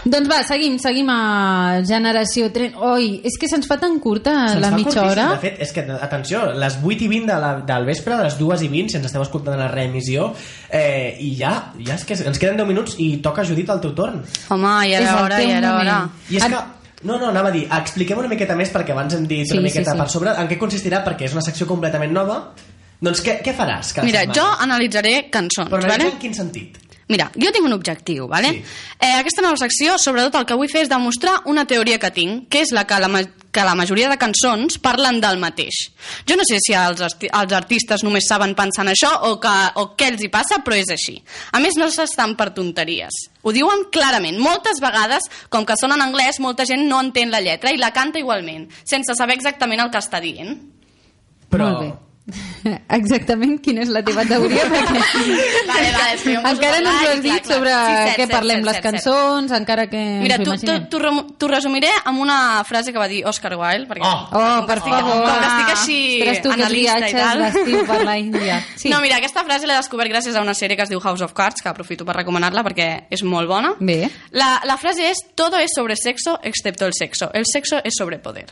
Doncs 0.06 0.28
va, 0.30 0.36
seguim, 0.46 0.76
seguim 0.78 1.08
a 1.10 1.80
Generació 1.86 2.46
Tren. 2.54 2.76
Oi, 2.78 3.08
és 3.26 3.34
que 3.42 3.48
se'ns 3.50 3.66
fa 3.66 3.74
tan 3.82 3.96
curta 3.98 4.34
Se'ns 4.52 4.62
la 4.62 4.70
mitja 4.70 5.00
curtíssim. 5.00 5.08
hora. 5.10 5.24
De 5.34 5.40
fet, 5.42 5.56
és 5.64 5.72
que, 5.74 5.82
atenció, 6.06 6.44
les 6.54 6.76
8 6.78 7.02
i 7.02 7.08
20 7.10 7.26
de 7.32 7.38
la, 7.42 7.48
del 7.66 7.88
vespre, 7.88 8.14
de 8.14 8.28
les 8.28 8.36
2 8.38 8.62
i 8.62 8.68
20, 8.70 8.92
si 8.92 9.00
ens 9.00 9.08
esteu 9.10 9.24
escoltant 9.24 9.58
la 9.58 9.66
reemissió, 9.72 10.28
eh, 10.70 11.16
i 11.18 11.32
ja, 11.40 11.72
ja 11.82 11.96
és 11.98 12.04
que 12.06 12.14
ens 12.22 12.38
queden 12.38 12.56
10 12.62 12.68
minuts 12.70 12.94
i 13.02 13.16
toca, 13.24 13.42
Judit, 13.44 13.68
el 13.74 13.82
teu 13.82 13.96
torn. 13.98 14.22
Home, 14.54 14.76
ja 14.92 15.00
És 15.00 15.08
era 15.08 15.16
el 15.18 15.24
hora, 15.24 15.40
teu 15.42 15.50
ja 15.50 15.58
era 15.58 15.74
hora. 15.80 15.98
I 16.30 16.38
és 16.38 16.48
que... 16.54 16.62
No, 17.06 17.18
no, 17.18 17.28
anava 17.28 17.50
a 17.50 17.52
dir, 17.52 17.66
expliquem 17.70 18.18
una 18.22 18.30
miqueta 18.30 18.54
més 18.56 18.70
perquè 18.72 18.94
abans 18.94 19.12
hem 19.18 19.26
dit 19.28 19.44
Sí, 19.50 19.58
una 19.58 19.66
sí, 19.66 19.72
miqueta 19.74 19.92
sí. 19.92 19.98
per 19.98 20.06
sobre 20.08 20.32
en 20.32 20.46
què 20.48 20.56
consistirà, 20.58 21.02
perquè 21.04 21.26
és 21.28 21.34
una 21.36 21.42
secció 21.44 21.66
completament 21.68 22.14
nova. 22.14 22.38
Doncs 23.02 23.20
què, 23.20 23.40
què 23.44 23.52
faràs 23.52 23.90
cada 23.92 24.06
Mira, 24.08 24.22
setmana? 24.24 24.38
jo 24.38 24.46
analitzaré 24.64 25.16
cançons, 25.30 25.68
Però 25.68 25.82
vale? 25.82 26.06
en 26.14 26.18
quin 26.22 26.32
sentit? 26.34 26.78
Mira, 27.08 27.28
jo 27.38 27.52
tinc 27.54 27.66
un 27.68 27.74
objectiu, 27.76 28.26
vale? 28.26 28.50
Sí. 28.50 28.62
Eh, 28.98 29.12
aquesta 29.20 29.42
nova 29.44 29.58
secció, 29.60 29.94
sobretot 30.02 30.40
el 30.40 30.46
que 30.48 30.56
vull 30.58 30.70
fer 30.70 30.82
és 30.82 30.90
demostrar 30.90 31.36
una 31.46 31.62
teoria 31.64 32.00
que 32.02 32.10
tinc, 32.10 32.48
que 32.50 32.64
és 32.64 32.72
la 32.74 32.82
que 32.88 32.98
la, 32.98 33.10
ma 33.10 33.22
que 33.56 33.64
la 33.64 33.76
majoria 33.78 34.10
de 34.10 34.18
cançons 34.20 34.76
parlen 34.84 35.20
del 35.22 35.38
mateix. 35.40 35.78
Jo 36.28 36.36
no 36.36 36.44
sé 36.44 36.58
si 36.60 36.74
els, 36.76 37.00
arti 37.00 37.30
els 37.30 37.54
artistes 37.56 38.02
només 38.04 38.26
saben 38.28 38.52
pensar 38.58 38.84
en 38.84 38.90
això 38.92 39.12
o, 39.30 39.36
que, 39.40 39.54
o 39.80 39.86
què 39.96 40.10
els 40.12 40.26
hi 40.26 40.28
passa, 40.34 40.58
però 40.66 40.76
és 40.76 40.90
així. 40.92 41.14
A 41.56 41.62
més, 41.62 41.78
no 41.80 41.88
s'estan 41.88 42.34
per 42.36 42.50
tonteries. 42.58 43.16
Ho 43.46 43.54
diuen 43.56 43.86
clarament. 43.94 44.36
Moltes 44.42 44.82
vegades, 44.82 45.30
com 45.48 45.64
que 45.64 45.78
són 45.80 45.94
en 45.96 46.04
anglès, 46.04 46.42
molta 46.42 46.66
gent 46.68 46.84
no 46.90 47.00
entén 47.00 47.32
la 47.32 47.40
lletra 47.40 47.72
i 47.72 47.80
la 47.80 47.94
canta 47.96 48.20
igualment, 48.20 48.66
sense 48.84 49.16
saber 49.16 49.38
exactament 49.38 49.86
el 49.86 49.94
que 49.94 50.02
està 50.04 50.20
dient. 50.20 50.58
Però... 51.48 51.70
Molt 51.70 51.80
bé. 51.86 51.94
Exactament 52.96 53.60
quina 53.62 53.82
és 53.84 53.90
la 53.94 54.00
teva 54.06 54.24
teoria 54.26 54.64
perquè 54.72 55.02
Vale, 55.68 55.90
vale, 55.96 56.34
encara 56.50 56.80
no 56.82 56.90
ens 56.90 57.02
ho 57.04 57.10
has 57.10 57.20
clar, 57.20 57.22
dit 57.22 57.44
clar. 57.46 57.54
sobre 57.54 57.70
Sí, 57.76 57.92
cert, 57.92 58.10
què 58.16 58.24
cert, 58.24 58.32
parlem 58.32 58.56
cert, 58.56 58.66
les 58.66 58.74
cert, 58.74 58.82
cert. 58.82 58.96
cançons 58.96 59.54
encara 59.60 59.86
que 59.92 60.02
Mira, 60.24 60.38
t'ho 60.42 61.48
resumiré 61.52 61.90
amb 62.04 62.20
una 62.24 62.38
frase 62.66 62.92
que 62.92 62.98
va 62.98 63.06
dir 63.08 63.22
Oscar 63.30 63.54
Wilde, 63.56 63.86
perquè 63.88 64.02
Oh. 64.06 64.28
Oh, 64.32 64.66
per 64.66 64.78
estic- 64.78 64.92
favor. 64.92 65.22
com 65.26 65.40
que 65.40 65.46
estic 65.46 65.72
així 65.76 65.98
Ostres, 66.20 66.42
tu, 66.42 66.52
analista 66.52 67.08
i 67.08 67.12
tal. 67.12 67.86
per 67.86 68.02
la 68.04 68.18
Índia. 68.18 68.60
Sí. 68.76 68.88
No, 68.90 69.00
mira, 69.00 69.16
aquesta 69.18 69.44
frase 69.44 69.66
l'he 69.66 69.74
descobert 69.78 70.10
gràcies 70.10 70.34
a 70.36 70.42
una 70.42 70.54
sèrie 70.54 70.76
que 70.76 70.82
es 70.82 70.88
diu 70.92 71.00
House 71.00 71.22
of 71.22 71.32
Cards, 71.32 71.62
que 71.62 71.68
aprofito 71.68 72.04
per 72.04 72.16
recomanar-la 72.16 72.62
perquè 72.66 73.06
és 73.10 73.22
molt 73.22 73.48
bona. 73.48 73.74
Bé. 73.78 74.08
La, 74.32 74.60
la 74.64 74.76
frase 74.76 75.10
és, 75.10 75.18
todo 75.34 75.58
es 75.58 75.70
sobre 75.74 75.96
sexo 75.96 76.38
excepto 76.42 76.86
el 76.86 76.92
sexo. 76.94 77.30
El 77.34 77.44
sexo 77.46 77.78
es 77.84 77.94
sobre 77.96 78.18
poder. 78.18 78.46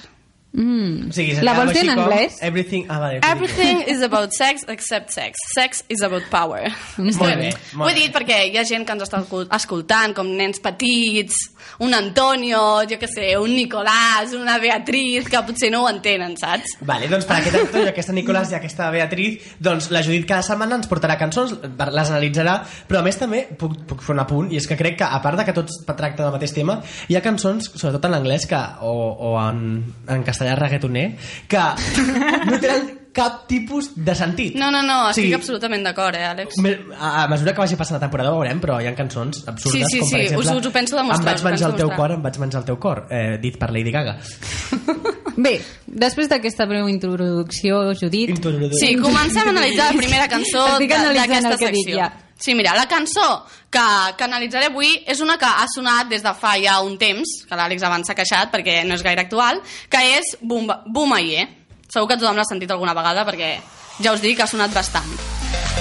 Mm. 0.54 1.08
O 1.10 1.12
sigui, 1.12 1.32
La 1.42 1.56
vols 1.58 1.72
dir 1.74 1.82
en 1.82 1.98
anglès? 1.98 2.36
Everything... 2.46 2.84
Ah, 2.88 3.00
vale, 3.02 3.18
Everything 3.26 3.80
is 3.90 4.02
about 4.06 4.32
sex 4.36 4.62
except 4.68 5.10
sex. 5.10 5.36
Sex 5.52 5.82
is 5.88 6.00
about 6.06 6.22
power. 6.30 6.68
Molt 6.96 7.18
bé, 7.40 7.50
Ho 7.74 7.80
molt 7.82 7.90
he 7.90 8.04
dit 8.04 8.14
perquè 8.14 8.36
hi 8.52 8.56
ha 8.60 8.62
gent 8.68 8.86
que 8.86 8.94
ens 8.94 9.02
està 9.02 9.18
escol- 9.24 9.48
escoltant, 9.50 10.14
com 10.14 10.30
nens 10.38 10.62
petits, 10.62 11.40
un 11.84 11.94
Antonio, 11.94 12.60
jo 12.88 12.98
que 13.00 13.08
sé, 13.10 13.34
un 13.40 13.54
Nicolàs, 13.56 14.34
una 14.38 14.58
Beatriz, 14.62 15.28
que 15.30 15.42
potser 15.46 15.70
no 15.74 15.84
ho 15.84 15.90
entenen, 15.90 16.36
saps? 16.40 16.76
Vale, 16.86 17.08
doncs 17.10 17.28
per 17.28 17.38
aquest 17.38 17.58
actor 17.60 17.84
i 17.84 17.92
aquesta 17.92 18.16
Nicolàs 18.16 18.54
i 18.54 18.58
aquesta 18.58 18.90
Beatriz, 18.94 19.54
doncs 19.58 19.90
la 19.94 20.02
Judit 20.06 20.26
cada 20.28 20.46
setmana 20.46 20.78
ens 20.80 20.90
portarà 20.90 21.18
cançons, 21.20 21.56
les 21.64 22.10
analitzarà, 22.10 22.58
però 22.88 23.02
a 23.02 23.06
més 23.06 23.20
també 23.20 23.44
puc, 23.58 23.76
puc 23.88 24.04
fer 24.04 24.14
un 24.16 24.24
apunt, 24.24 24.50
i 24.52 24.60
és 24.60 24.68
que 24.70 24.78
crec 24.80 25.00
que 25.02 25.08
a 25.08 25.20
part 25.24 25.40
de 25.40 25.46
que 25.48 25.56
tots 25.56 25.82
tracta 25.94 26.24
del 26.24 26.34
mateix 26.34 26.54
tema, 26.56 26.80
hi 27.08 27.18
ha 27.18 27.24
cançons, 27.24 27.70
sobretot 27.74 28.10
en 28.10 28.18
anglès 28.18 28.48
que, 28.50 28.60
o, 28.82 28.96
o 29.30 29.36
en, 29.44 29.64
en 30.10 30.26
castellà 30.26 30.58
reggaetoner, 30.58 31.08
que 31.48 31.64
no 32.50 32.60
tenen 32.60 33.03
cap 33.14 33.44
tipus 33.48 33.92
de 33.94 34.14
sentit. 34.18 34.56
No, 34.58 34.72
no, 34.74 34.82
no, 34.82 34.96
estic 35.10 35.28
Sí. 35.28 35.32
absolutament 35.36 35.84
d'acord, 35.86 36.16
eh, 36.18 36.24
Àlex? 36.26 36.56
A, 36.98 37.22
a 37.22 37.28
mesura 37.30 37.52
que 37.54 37.60
vagi 37.62 37.76
passant 37.78 37.96
la 37.96 38.00
temporada 38.02 38.32
ho 38.32 38.40
veurem, 38.40 38.60
però 38.60 38.80
hi 38.82 38.88
ha 38.90 38.94
cançons 38.98 39.44
absurdes 39.46 39.86
Sí, 39.86 39.86
sí, 39.88 40.00
com 40.00 40.10
per 40.10 40.18
sí, 40.18 40.24
exemple 40.26 40.50
us- 40.50 40.60
us 40.60 40.66
ho 40.66 40.72
penso 40.74 40.96
demostrar, 40.96 41.36
Em 41.36 41.42
vaig 41.42 41.44
menjar 41.52 41.70
el 41.70 41.76
teu 41.76 41.86
demostrar. 41.88 42.08
cor, 42.08 42.16
em 42.18 42.22
vaig 42.22 42.38
menjar 42.42 42.60
el 42.60 42.66
teu 42.66 42.78
cor 42.78 43.06
eh, 43.10 43.38
dit 43.40 43.56
per 43.58 43.70
Lady 43.70 43.90
Gaga 43.94 44.18
Bé, 45.36 45.60
després 45.86 46.28
d'aquesta 46.30 46.66
breu 46.66 46.88
introducció, 46.88 47.92
Judit... 47.98 48.36
Sí, 48.78 48.94
comencem 49.02 49.42
a 49.42 49.50
analitzar 49.50 49.88
la 49.92 49.98
primera 49.98 50.28
cançó 50.28 50.66
d'aquesta 50.78 51.56
secció. 51.58 51.96
ja. 51.96 52.12
Sí, 52.38 52.52
mira, 52.54 52.74
la 52.76 52.86
cançó 52.90 53.44
que, 53.70 53.80
que 54.18 54.24
analitzaré 54.26 54.66
avui 54.66 54.90
és 55.06 55.20
una 55.22 55.36
que 55.38 55.46
ha 55.46 55.66
sonat 55.70 56.08
des 56.10 56.22
de 56.22 56.32
fa 56.34 56.56
ja 56.60 56.80
un 56.82 56.96
temps, 56.98 57.30
que 57.48 57.54
l'Àlex 57.56 57.82
abans 57.86 58.06
s'ha 58.10 58.14
queixat 58.18 58.50
perquè 58.52 58.80
no 58.84 58.94
és 58.98 59.02
gaire 59.06 59.22
actual, 59.22 59.60
que 59.88 60.02
és 60.18 60.36
Bumba- 60.42 60.82
Boomaye. 60.86 61.46
Segur 61.94 62.08
que 62.10 62.18
tothom 62.18 62.34
l'ha 62.40 62.46
sentit 62.48 62.72
alguna 62.74 62.94
vegada 62.96 63.22
perquè 63.28 63.54
ja 64.02 64.12
us 64.16 64.22
dic 64.24 64.40
que 64.40 64.42
ha 64.42 64.50
sonat 64.50 64.74
bastant. 64.74 65.10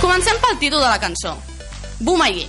Comencem 0.02 0.38
pel 0.44 0.60
títol 0.62 0.84
de 0.84 0.90
la 0.92 1.00
cançó. 1.02 1.34
Boomaye. 2.04 2.46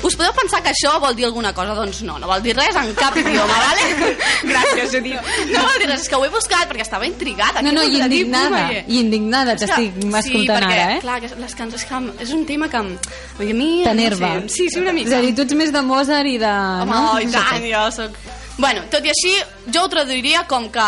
Us 0.00 0.14
podeu 0.16 0.32
pensar 0.32 0.62
que 0.64 0.70
això 0.72 0.94
vol 1.00 1.12
dir 1.16 1.26
alguna 1.26 1.50
cosa? 1.52 1.74
Doncs 1.76 1.98
no, 2.08 2.14
no 2.20 2.28
vol 2.28 2.40
dir 2.40 2.54
res 2.56 2.76
en 2.76 2.88
cap 2.96 3.16
idioma, 3.20 3.56
vale? 3.60 4.14
Gràcies, 4.50 4.94
Judit. 4.94 5.28
No 5.50 5.64
vol 5.66 5.76
dir 5.82 5.90
res, 5.90 6.04
és 6.06 6.08
que 6.08 6.16
ho 6.16 6.24
he 6.24 6.30
buscat 6.32 6.70
perquè 6.70 6.86
estava 6.86 7.04
intrigada. 7.08 7.60
No, 7.64 7.74
no, 7.76 7.84
i 7.84 8.00
indignada, 8.00 8.62
i 8.80 9.00
indignada 9.02 9.56
t'estic 9.60 9.98
escoltant 10.00 10.56
perquè, 10.56 10.78
ara, 10.78 10.96
eh? 10.96 11.02
clar, 11.04 11.18
que 11.20 11.32
les 11.42 11.56
cançons 11.58 11.84
que 11.84 12.00
és 12.24 12.32
un 12.36 12.46
tema 12.48 12.70
que 12.72 12.80
em- 12.80 12.96
a 12.96 13.50
mi... 13.60 13.70
T'enerva. 13.84 14.34
No 14.40 14.48
sé, 14.48 14.56
sí, 14.56 14.70
sí, 14.72 14.80
una 14.80 14.96
mica. 14.96 15.12
És 15.12 15.18
a 15.18 15.22
dir, 15.26 15.34
tu 15.36 15.44
ets 15.44 15.56
més 15.60 15.72
de 15.76 15.84
Mozart 15.84 16.32
i 16.32 16.38
de... 16.40 16.54
Home, 16.86 16.96
no? 16.96 17.02
oh, 17.12 17.20
i 17.20 17.28
tant, 17.36 17.68
jo 17.68 17.84
soc... 18.00 18.16
Bueno, 18.60 18.82
tot 18.92 19.04
i 19.06 19.10
així, 19.12 19.32
jo 19.72 19.86
ho 19.86 19.88
traduiria 19.88 20.42
com 20.46 20.66
que 20.70 20.84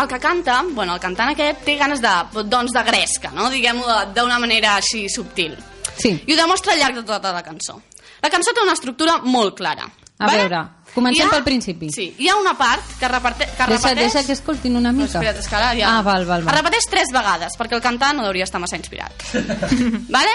el 0.00 0.06
que 0.08 0.18
canta, 0.22 0.60
bueno, 0.70 0.94
el 0.94 1.00
cantant 1.02 1.32
aquest 1.32 1.64
té 1.66 1.74
ganes 1.80 2.00
de, 2.00 2.12
doncs, 2.46 2.70
de 2.72 2.82
gresca, 2.86 3.32
no? 3.34 3.48
Diguem-ho 3.50 3.82
de- 3.86 4.20
d'una 4.20 4.38
manera 4.38 4.76
així 4.78 5.08
subtil. 5.10 5.56
Sí. 5.98 6.12
I 6.26 6.32
ho 6.34 6.36
demostra 6.38 6.72
al 6.74 6.78
llarg 6.78 7.00
de 7.00 7.04
tota 7.08 7.32
la 7.34 7.42
cançó. 7.42 7.80
La 8.22 8.30
cançó 8.30 8.52
té 8.54 8.62
una 8.62 8.74
estructura 8.78 9.18
molt 9.24 9.56
clara. 9.58 9.88
A 10.18 10.30
veure, 10.32 10.62
comencem 10.94 11.26
ha- 11.26 11.30
pel 11.34 11.42
principi. 11.44 11.90
Sí, 11.92 12.14
hi 12.18 12.28
ha 12.30 12.36
una 12.40 12.54
part 12.56 12.82
que, 12.98 13.08
reparte, 13.08 13.44
que 13.44 13.50
Deixa, 13.52 13.66
repeteix... 13.90 14.12
deixa 14.14 14.26
que 14.26 14.32
escoltin 14.32 14.76
una 14.78 14.92
No, 14.92 15.02
mica. 15.02 15.18
espera't, 15.18 15.38
és 15.42 15.48
que 15.50 15.56
ara 15.58 15.74
ja... 15.76 15.90
Ah, 15.98 16.02
val, 16.02 16.24
val, 16.24 16.40
Es 16.40 16.46
val. 16.46 16.56
repeteix 16.62 16.86
tres 16.88 17.10
vegades, 17.12 17.58
perquè 17.58 17.74
el 17.76 17.82
cantant 17.84 18.16
no 18.16 18.24
hauria 18.30 18.44
estar 18.48 18.60
massa 18.62 18.76
inspirat. 18.80 19.12
vale? 20.08 20.32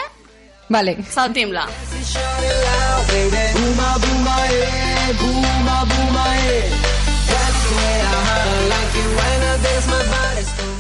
Vale. 0.71 0.95
Saltim-la. 1.03 1.67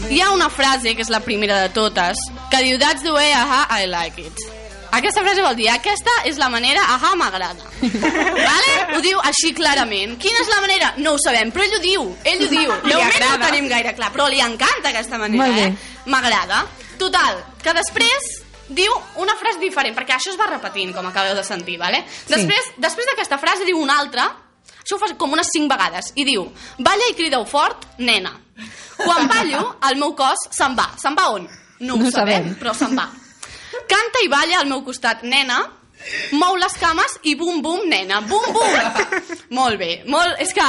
Hi 0.09 0.21
ha 0.21 0.31
una 0.31 0.49
frase, 0.49 0.95
que 0.95 1.03
és 1.03 1.09
la 1.11 1.19
primera 1.19 1.57
de 1.59 1.69
totes, 1.75 2.21
que 2.51 2.61
diu 2.63 2.79
That's 2.79 3.03
the 3.03 3.11
way, 3.11 3.33
aha, 3.35 3.65
I 3.81 3.89
like 3.91 4.23
it. 4.23 4.45
Aquesta 4.95 5.23
frase 5.25 5.43
vol 5.43 5.57
dir, 5.59 5.67
aquesta 5.71 6.13
és 6.27 6.39
la 6.39 6.47
manera, 6.51 6.85
aha, 6.95 7.11
m'agrada. 7.19 7.67
vale? 8.51 8.77
Ho 8.95 9.01
diu 9.03 9.19
així 9.27 9.51
clarament. 9.55 10.15
Quina 10.23 10.39
és 10.43 10.51
la 10.53 10.61
manera? 10.63 10.93
No 11.03 11.17
ho 11.17 11.19
sabem, 11.19 11.51
però 11.51 11.67
ell 11.67 11.75
ho 11.75 11.81
diu. 11.83 12.05
Ell 12.31 12.45
ho 12.45 12.47
diu. 12.51 12.71
De 12.87 12.95
moment 12.95 13.25
no 13.25 13.33
ho 13.33 13.41
tenim 13.43 13.67
gaire 13.71 13.91
clar, 13.99 14.13
però 14.15 14.29
li 14.31 14.39
encanta 14.39 14.95
aquesta 14.95 15.19
manera, 15.19 15.51
eh? 15.67 15.99
M'agrada. 16.07 16.63
Total, 17.01 17.43
que 17.59 17.75
després 17.75 18.40
diu 18.75 18.91
una 19.21 19.35
frase 19.39 19.59
diferent, 19.59 19.95
perquè 19.97 20.15
això 20.15 20.31
es 20.33 20.39
va 20.39 20.47
repetint, 20.49 20.93
com 20.95 21.05
acabeu 21.07 21.35
de 21.35 21.43
sentir, 21.43 21.77
vale? 21.81 22.03
Després, 22.27 22.71
després 22.77 23.09
d'aquesta 23.11 23.37
frase 23.41 23.67
diu 23.67 23.79
una 23.81 23.99
altra, 23.99 24.29
Això 24.81 24.95
ho 24.95 24.99
fa 24.99 25.11
com 25.15 25.31
unes 25.35 25.47
5 25.53 25.69
vegades. 25.69 26.07
I 26.17 26.23
diu, 26.25 26.41
balla 26.81 27.05
i 27.11 27.13
crideu 27.13 27.43
fort, 27.45 27.83
nena. 27.99 28.31
Quan 28.97 29.27
ballo, 29.29 29.75
el 29.89 29.99
meu 30.01 30.15
cos 30.17 30.47
se'n 30.49 30.73
va. 30.77 30.87
Se'n 30.97 31.13
va 31.17 31.27
on? 31.35 31.45
No, 31.81 31.95
No 31.95 32.07
ho 32.07 32.11
sabem, 32.11 32.47
sabem. 32.47 32.55
però 32.57 32.73
se'n 32.73 32.95
va. 32.97 33.05
Canta 33.87 34.23
i 34.25 34.27
balla 34.27 34.59
al 34.59 34.67
meu 34.67 34.81
costat, 34.83 35.21
nena. 35.23 35.59
Mou 36.37 36.55
les 36.59 36.73
cames 36.81 37.17
i 37.29 37.35
bum, 37.39 37.61
bum, 37.61 37.83
nena. 37.89 38.21
Bum, 38.27 38.45
bum. 38.53 38.77
molt 39.57 39.77
bé. 39.79 40.03
Molt... 40.07 40.39
És 40.43 40.53
que... 40.53 40.65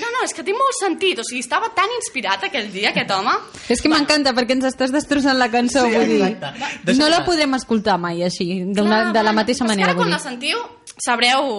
No, 0.00 0.08
no, 0.14 0.22
és 0.24 0.32
que 0.32 0.42
té 0.46 0.52
molt 0.56 0.76
sentit. 0.78 1.18
O 1.20 1.24
sigui, 1.26 1.42
estava 1.44 1.68
tan 1.76 1.90
inspirat 1.98 2.46
aquell 2.48 2.70
dia, 2.72 2.90
aquest 2.94 3.10
home. 3.12 3.34
És 3.68 3.82
que 3.84 3.90
m'encanta 3.92 4.32
perquè 4.36 4.56
ens 4.56 4.64
estàs 4.70 4.92
destrossant 4.94 5.36
la 5.36 5.50
cançó, 5.52 5.82
Sí, 5.84 5.92
vull 5.92 6.08
dir. 6.08 6.20
exacte. 6.30 6.94
No 6.96 7.08
la 7.12 7.22
podem 7.26 7.52
escoltar 7.58 7.98
mai 8.00 8.22
així, 8.24 8.46
d'una, 8.64 9.02
Clar, 9.02 9.12
de 9.18 9.22
la 9.26 9.34
mateixa 9.36 9.60
és 9.64 9.66
que 9.68 9.72
manera, 9.74 9.90
ara 9.92 9.98
quan 10.00 10.10
la 10.14 10.18
sentiu 10.22 10.62
sabreu 11.04 11.50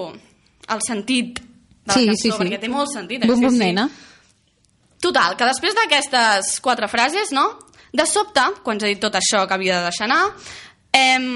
el 0.73 0.81
sentit 0.81 1.37
de 1.39 1.45
la 1.91 1.93
Sí, 1.93 2.07
cançó, 2.09 2.21
sí, 2.23 2.31
sí. 2.31 2.37
perquè 2.39 2.59
té 2.65 2.69
molt 2.73 2.89
sentit. 2.93 3.23
eh? 3.23 3.27
Bum, 3.29 3.37
sí, 3.37 3.45
bum, 3.45 3.53
sí. 3.53 3.61
nena. 3.61 3.87
Total, 5.05 5.35
que 5.37 5.45
després 5.45 5.75
d'aquestes 5.77 6.55
quatre 6.65 6.87
frases, 6.89 7.29
no? 7.35 7.45
De 7.93 8.07
sobte, 8.09 8.41
quan 8.65 8.79
he 8.81 8.89
dit 8.95 8.99
tot 9.03 9.13
això 9.15 9.45
que 9.47 9.53
havia 9.53 9.77
de 9.83 9.91
deixar 9.91 10.07
anar, 10.09 10.23
em, 10.91 11.29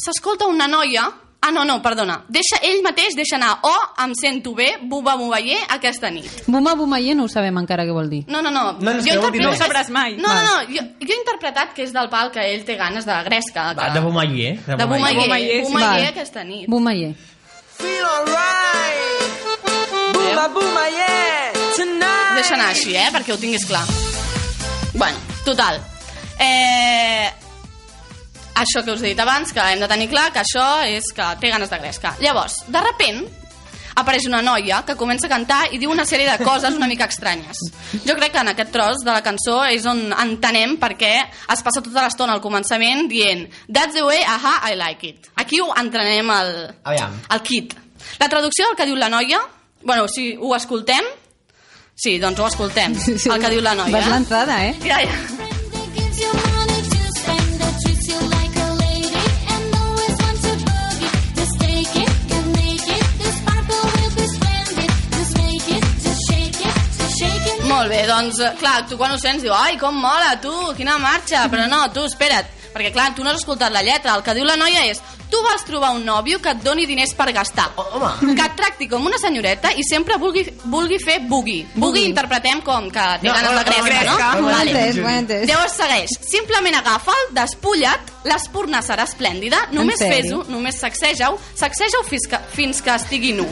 s'escolta 0.00 0.48
una 0.48 0.66
noia... 0.68 1.10
Ah, 1.42 1.50
no, 1.50 1.64
no, 1.66 1.80
perdona. 1.82 2.20
Deixa, 2.30 2.60
ell 2.62 2.84
mateix 2.84 3.16
deixa 3.18 3.34
anar 3.34 3.56
o 3.66 3.72
em 4.04 4.12
sento 4.14 4.52
bé, 4.54 4.76
buba 4.86 5.16
buballer, 5.18 5.58
aquesta 5.74 6.08
nit. 6.14 6.44
Buma 6.46 6.76
bumayer 6.78 7.16
no 7.18 7.24
ho 7.26 7.28
sabem 7.32 7.56
encara 7.58 7.82
què 7.82 7.90
vol 7.96 8.08
dir. 8.08 8.20
No, 8.30 8.40
no, 8.46 8.52
no. 8.54 8.76
No, 8.78 8.92
no, 8.94 9.02
Jo 9.02 9.16
res. 9.26 9.40
No 9.42 9.50
ho 9.50 9.56
sabràs 9.58 9.90
mai. 9.90 10.14
No, 10.22 10.30
no, 10.30 10.42
no. 10.46 10.54
Jo, 10.70 10.84
jo 11.02 11.10
he 11.10 11.18
interpretat 11.18 11.74
que 11.74 11.82
és 11.82 11.92
del 11.92 12.08
pal 12.12 12.30
que 12.30 12.44
ell 12.52 12.62
té 12.64 12.76
ganes 12.78 13.04
de 13.08 13.16
gresca. 13.26 13.72
Va, 13.74 13.88
Que... 13.90 13.98
de 13.98 14.04
Bumayer. 14.06 14.54
De. 14.70 14.86
Bumaller, 14.86 15.26
sí. 15.26 15.62
Bumaller 15.66 15.98
Val. 15.98 16.08
aquesta 16.14 16.44
nit. 16.44 16.68
Bumayer. 16.70 17.14
Feel 17.82 18.06
alright. 18.06 18.92
Booma, 20.52 20.86
yeah. 20.90 21.52
Tonight. 21.76 22.34
Deixa 22.38 22.54
anar 22.54 22.70
així, 22.72 22.94
eh? 22.98 23.08
Perquè 23.14 23.32
ho 23.34 23.38
tinguis 23.38 23.64
clar. 23.66 23.82
Bueno, 24.94 25.16
total. 25.44 25.78
Eh, 26.38 27.30
això 28.54 28.82
que 28.84 28.92
us 28.92 29.02
he 29.02 29.12
dit 29.12 29.20
abans, 29.22 29.52
que 29.52 29.60
hem 29.72 29.80
de 29.80 29.88
tenir 29.88 30.08
clar 30.10 30.30
que 30.32 30.42
això 30.42 30.82
és 30.88 31.12
que 31.14 31.28
té 31.40 31.52
ganes 31.52 31.70
de 31.70 31.78
gresca. 31.78 32.16
Llavors, 32.20 32.58
de 32.68 32.82
repent, 32.84 33.22
apareix 33.96 34.26
una 34.28 34.40
noia 34.44 34.82
que 34.86 34.96
comença 34.96 35.26
a 35.28 35.32
cantar 35.32 35.60
i 35.72 35.78
diu 35.80 35.90
una 35.92 36.06
sèrie 36.08 36.28
de 36.30 36.44
coses 36.44 36.76
una 36.78 36.88
mica 36.88 37.08
estranyes. 37.10 37.58
Jo 38.06 38.16
crec 38.16 38.32
que 38.32 38.40
en 38.40 38.52
aquest 38.52 38.72
tros 38.72 39.04
de 39.04 39.12
la 39.12 39.22
cançó 39.24 39.62
és 39.68 39.86
on 39.88 40.12
entenem 40.16 40.76
per 40.80 40.94
què 41.00 41.12
es 41.22 41.64
passa 41.64 41.84
tota 41.84 42.04
l'estona 42.04 42.36
al 42.36 42.44
començament 42.44 43.08
dient 43.10 43.48
That's 43.68 43.94
the 43.94 44.04
way, 44.06 44.22
aha, 44.24 44.60
I 44.70 44.76
like 44.80 45.08
it. 45.08 45.30
Aquí 45.36 45.60
ho 45.60 45.72
entrenem 45.76 46.30
el, 46.30 46.52
Aviam. 46.84 47.18
el 47.30 47.42
kit. 47.42 47.76
La 48.18 48.28
traducció 48.28 48.66
del 48.68 48.76
que 48.76 48.88
diu 48.88 48.96
la 48.96 49.10
noia, 49.12 49.40
bueno, 49.82 50.08
si 50.08 50.32
ho 50.38 50.54
escoltem, 50.56 51.04
sí, 51.94 52.18
doncs 52.18 52.40
ho 52.40 52.48
escoltem, 52.48 52.96
el 52.96 53.40
que 53.40 53.50
diu 53.52 53.60
la 53.64 53.76
noia. 53.78 53.98
Vas 53.98 54.12
lanzada, 54.16 54.64
eh? 54.66 54.76
Ja, 54.86 55.02
ja. 55.04 55.51
Molt 67.82 67.90
bé, 67.92 68.02
doncs, 68.06 68.38
eh, 68.40 68.52
clar, 68.60 68.86
tu 68.88 68.96
quan 69.00 69.12
ho 69.12 69.18
sents 69.18 69.42
diu 69.42 69.54
ai, 69.54 69.76
com 69.80 69.94
mola, 69.98 70.36
tu, 70.42 70.52
quina 70.78 70.98
marxa, 71.02 71.48
però 71.52 71.66
no, 71.70 71.84
tu, 71.92 72.06
espera't, 72.08 72.46
perquè 72.72 72.92
clar, 72.94 73.10
tu 73.16 73.24
no 73.26 73.30
has 73.34 73.42
escoltat 73.42 73.72
la 73.74 73.82
lletra, 73.84 74.14
el 74.16 74.22
que 74.24 74.34
diu 74.38 74.46
la 74.48 74.56
noia 74.56 74.86
és 74.90 75.02
tu 75.32 75.38
vols 75.40 75.62
trobar 75.64 75.94
un 75.96 76.02
nòvio 76.04 76.42
que 76.44 76.50
et 76.52 76.58
doni 76.60 76.84
diners 76.84 77.14
per 77.16 77.30
gastar, 77.32 77.70
home. 77.80 78.34
que 78.36 78.44
et 78.44 78.52
tracti 78.58 78.84
com 78.90 79.06
una 79.08 79.16
senyoreta 79.16 79.70
i 79.80 79.84
sempre 79.88 80.18
vulgui, 80.20 80.42
vulgui 80.68 80.98
fer 81.00 81.22
boogie. 81.24 81.62
Boogie 81.74 82.04
interpretem 82.10 82.60
com 82.60 82.90
que 82.92 83.06
té 83.22 83.28
No, 83.30 83.32
ganes 83.32 83.48
de 83.48 83.54
no, 83.56 83.62
no, 83.78 83.84
gresca, 83.86 84.26
no? 84.34 84.50
he 84.50 84.52
Vale. 84.52 84.74
entès, 84.74 84.98
ho 85.00 85.08
he 85.08 85.14
entès. 85.22 85.46
Llavors 85.48 85.72
segueix. 85.80 86.12
Simplement 86.28 86.76
agafa'l, 86.82 87.32
despulla't, 87.32 88.12
l'espurna 88.28 88.82
serà 88.84 89.06
esplèndida, 89.08 89.62
només 89.72 90.04
fes-ho, 90.04 90.44
només 90.52 90.76
sacseja-ho, 90.84 91.40
sacseja-ho 91.56 92.04
fins 92.12 92.28
que, 92.28 92.38
fins 92.52 92.82
que 92.84 92.92
estigui 93.00 93.32
nu. 93.32 93.48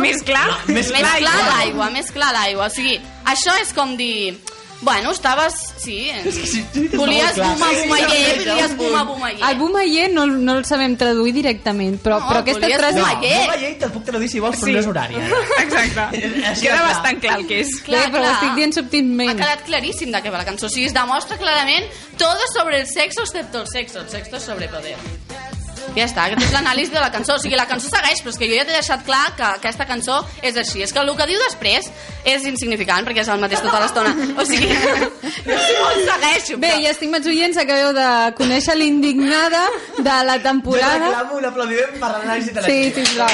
Més 0.00 0.24
clar? 0.24 0.46
Més 0.72 0.88
Més 0.88 0.94
clar, 0.96 1.18
clar 1.20 1.36
clar. 1.36 1.48
l'aigua, 1.58 1.90
més 1.92 2.08
clar 2.10 2.32
l'aigua. 2.32 2.70
O 2.72 2.72
sigui, 2.72 2.96
això 3.24 3.54
és 3.62 3.72
com 3.72 3.96
dir... 3.96 4.38
Bueno, 4.82 5.12
estaves... 5.12 5.54
Sí, 5.78 6.10
volies 6.98 7.36
clar. 7.36 7.52
sí, 7.56 7.88
volies 7.88 8.70
sí. 8.72 8.74
buma 8.74 9.04
bumaller. 9.04 9.38
El 9.52 9.56
bumayer 9.60 10.08
no, 10.12 10.24
no 10.26 10.56
el 10.58 10.64
sabem 10.66 10.96
traduir 10.98 11.30
directament, 11.36 12.00
però, 12.02 12.18
No, 12.18 12.26
però 12.26 12.40
aquesta 12.42 12.64
volies 12.66 12.80
frase... 12.80 12.98
No, 12.98 13.06
Bumayer 13.06 13.70
te'l 13.78 13.92
puc 13.94 14.04
traduir 14.10 14.28
si 14.32 14.42
vols, 14.42 14.58
però 14.58 14.66
Sí. 14.66 14.74
no 14.74 14.80
és 14.82 14.90
horari. 14.90 15.22
Exacte. 15.62 16.08
Així 16.50 16.66
Queda 16.66 16.80
clar. 16.80 16.88
bastant 16.88 17.22
clar 17.22 17.38
el 17.38 17.46
que 17.46 17.60
és. 17.62 17.70
Bé, 17.86 18.02
però 18.10 18.26
ho 18.26 18.34
estic 18.34 18.58
dient 18.58 18.74
Ha 18.74 18.80
subtilment. 18.82 19.32
quedat 19.38 19.62
claríssim 19.70 20.10
de 20.10 20.18
què 20.26 20.34
va 20.34 20.42
la 20.42 20.50
cançó. 20.50 20.66
O 20.66 20.74
sigui, 20.74 20.90
es 20.90 20.98
demostra 20.98 21.38
clarament 21.38 21.86
todo 22.18 22.50
sobre 22.56 22.80
el 22.82 22.88
sexo 22.90 23.22
excepto 23.22 23.62
el 23.62 23.68
sexo. 23.70 24.00
El 24.02 24.10
sexo 24.10 24.40
sobre 24.40 24.66
poder. 24.66 24.98
Ja 25.96 26.06
està, 26.08 26.24
aquest 26.24 26.40
és 26.46 26.52
l'anàlisi 26.54 26.90
de 26.94 27.00
la 27.02 27.10
cançó. 27.12 27.34
O 27.36 27.38
sigui, 27.42 27.56
la 27.58 27.66
cançó 27.68 27.90
segueix, 27.92 28.22
però 28.24 28.32
és 28.32 28.38
que 28.40 28.48
jo 28.48 28.56
ja 28.56 28.64
t'he 28.64 28.72
deixat 28.78 29.02
clar 29.04 29.34
que 29.36 29.44
aquesta 29.44 29.84
cançó 29.86 30.20
és 30.42 30.56
així. 30.56 30.82
És 30.82 30.92
que 30.92 31.00
el 31.02 31.10
que 31.16 31.26
diu 31.28 31.38
després 31.48 31.90
és 32.24 32.46
insignificant, 32.48 33.04
perquè 33.06 33.20
és 33.24 33.28
el 33.28 33.40
mateix 33.42 33.60
tota 33.60 33.80
l'estona. 33.82 34.14
O 34.40 34.44
sigui, 34.48 34.68
jo 34.72 35.58
si 35.66 35.76
vols 35.82 36.02
segueixo. 36.08 36.58
Bé, 36.62 36.72
i 36.80 36.86
estimats 36.88 37.26
oients, 37.28 37.56
acabeu 37.60 37.92
de 37.96 38.08
conèixer 38.38 38.76
l'indignada 38.78 39.66
de 39.98 40.16
la 40.24 40.38
Jo 40.38 40.42
temporada. 40.48 41.06
reclamo 41.10 41.36
un 41.42 41.44
aplaudiment 41.50 41.98
per 42.00 42.10
l'anàlisi 42.16 42.50
de 42.56 42.60
la 42.62 42.66
Sí, 42.68 42.92
sisplau. 42.96 43.28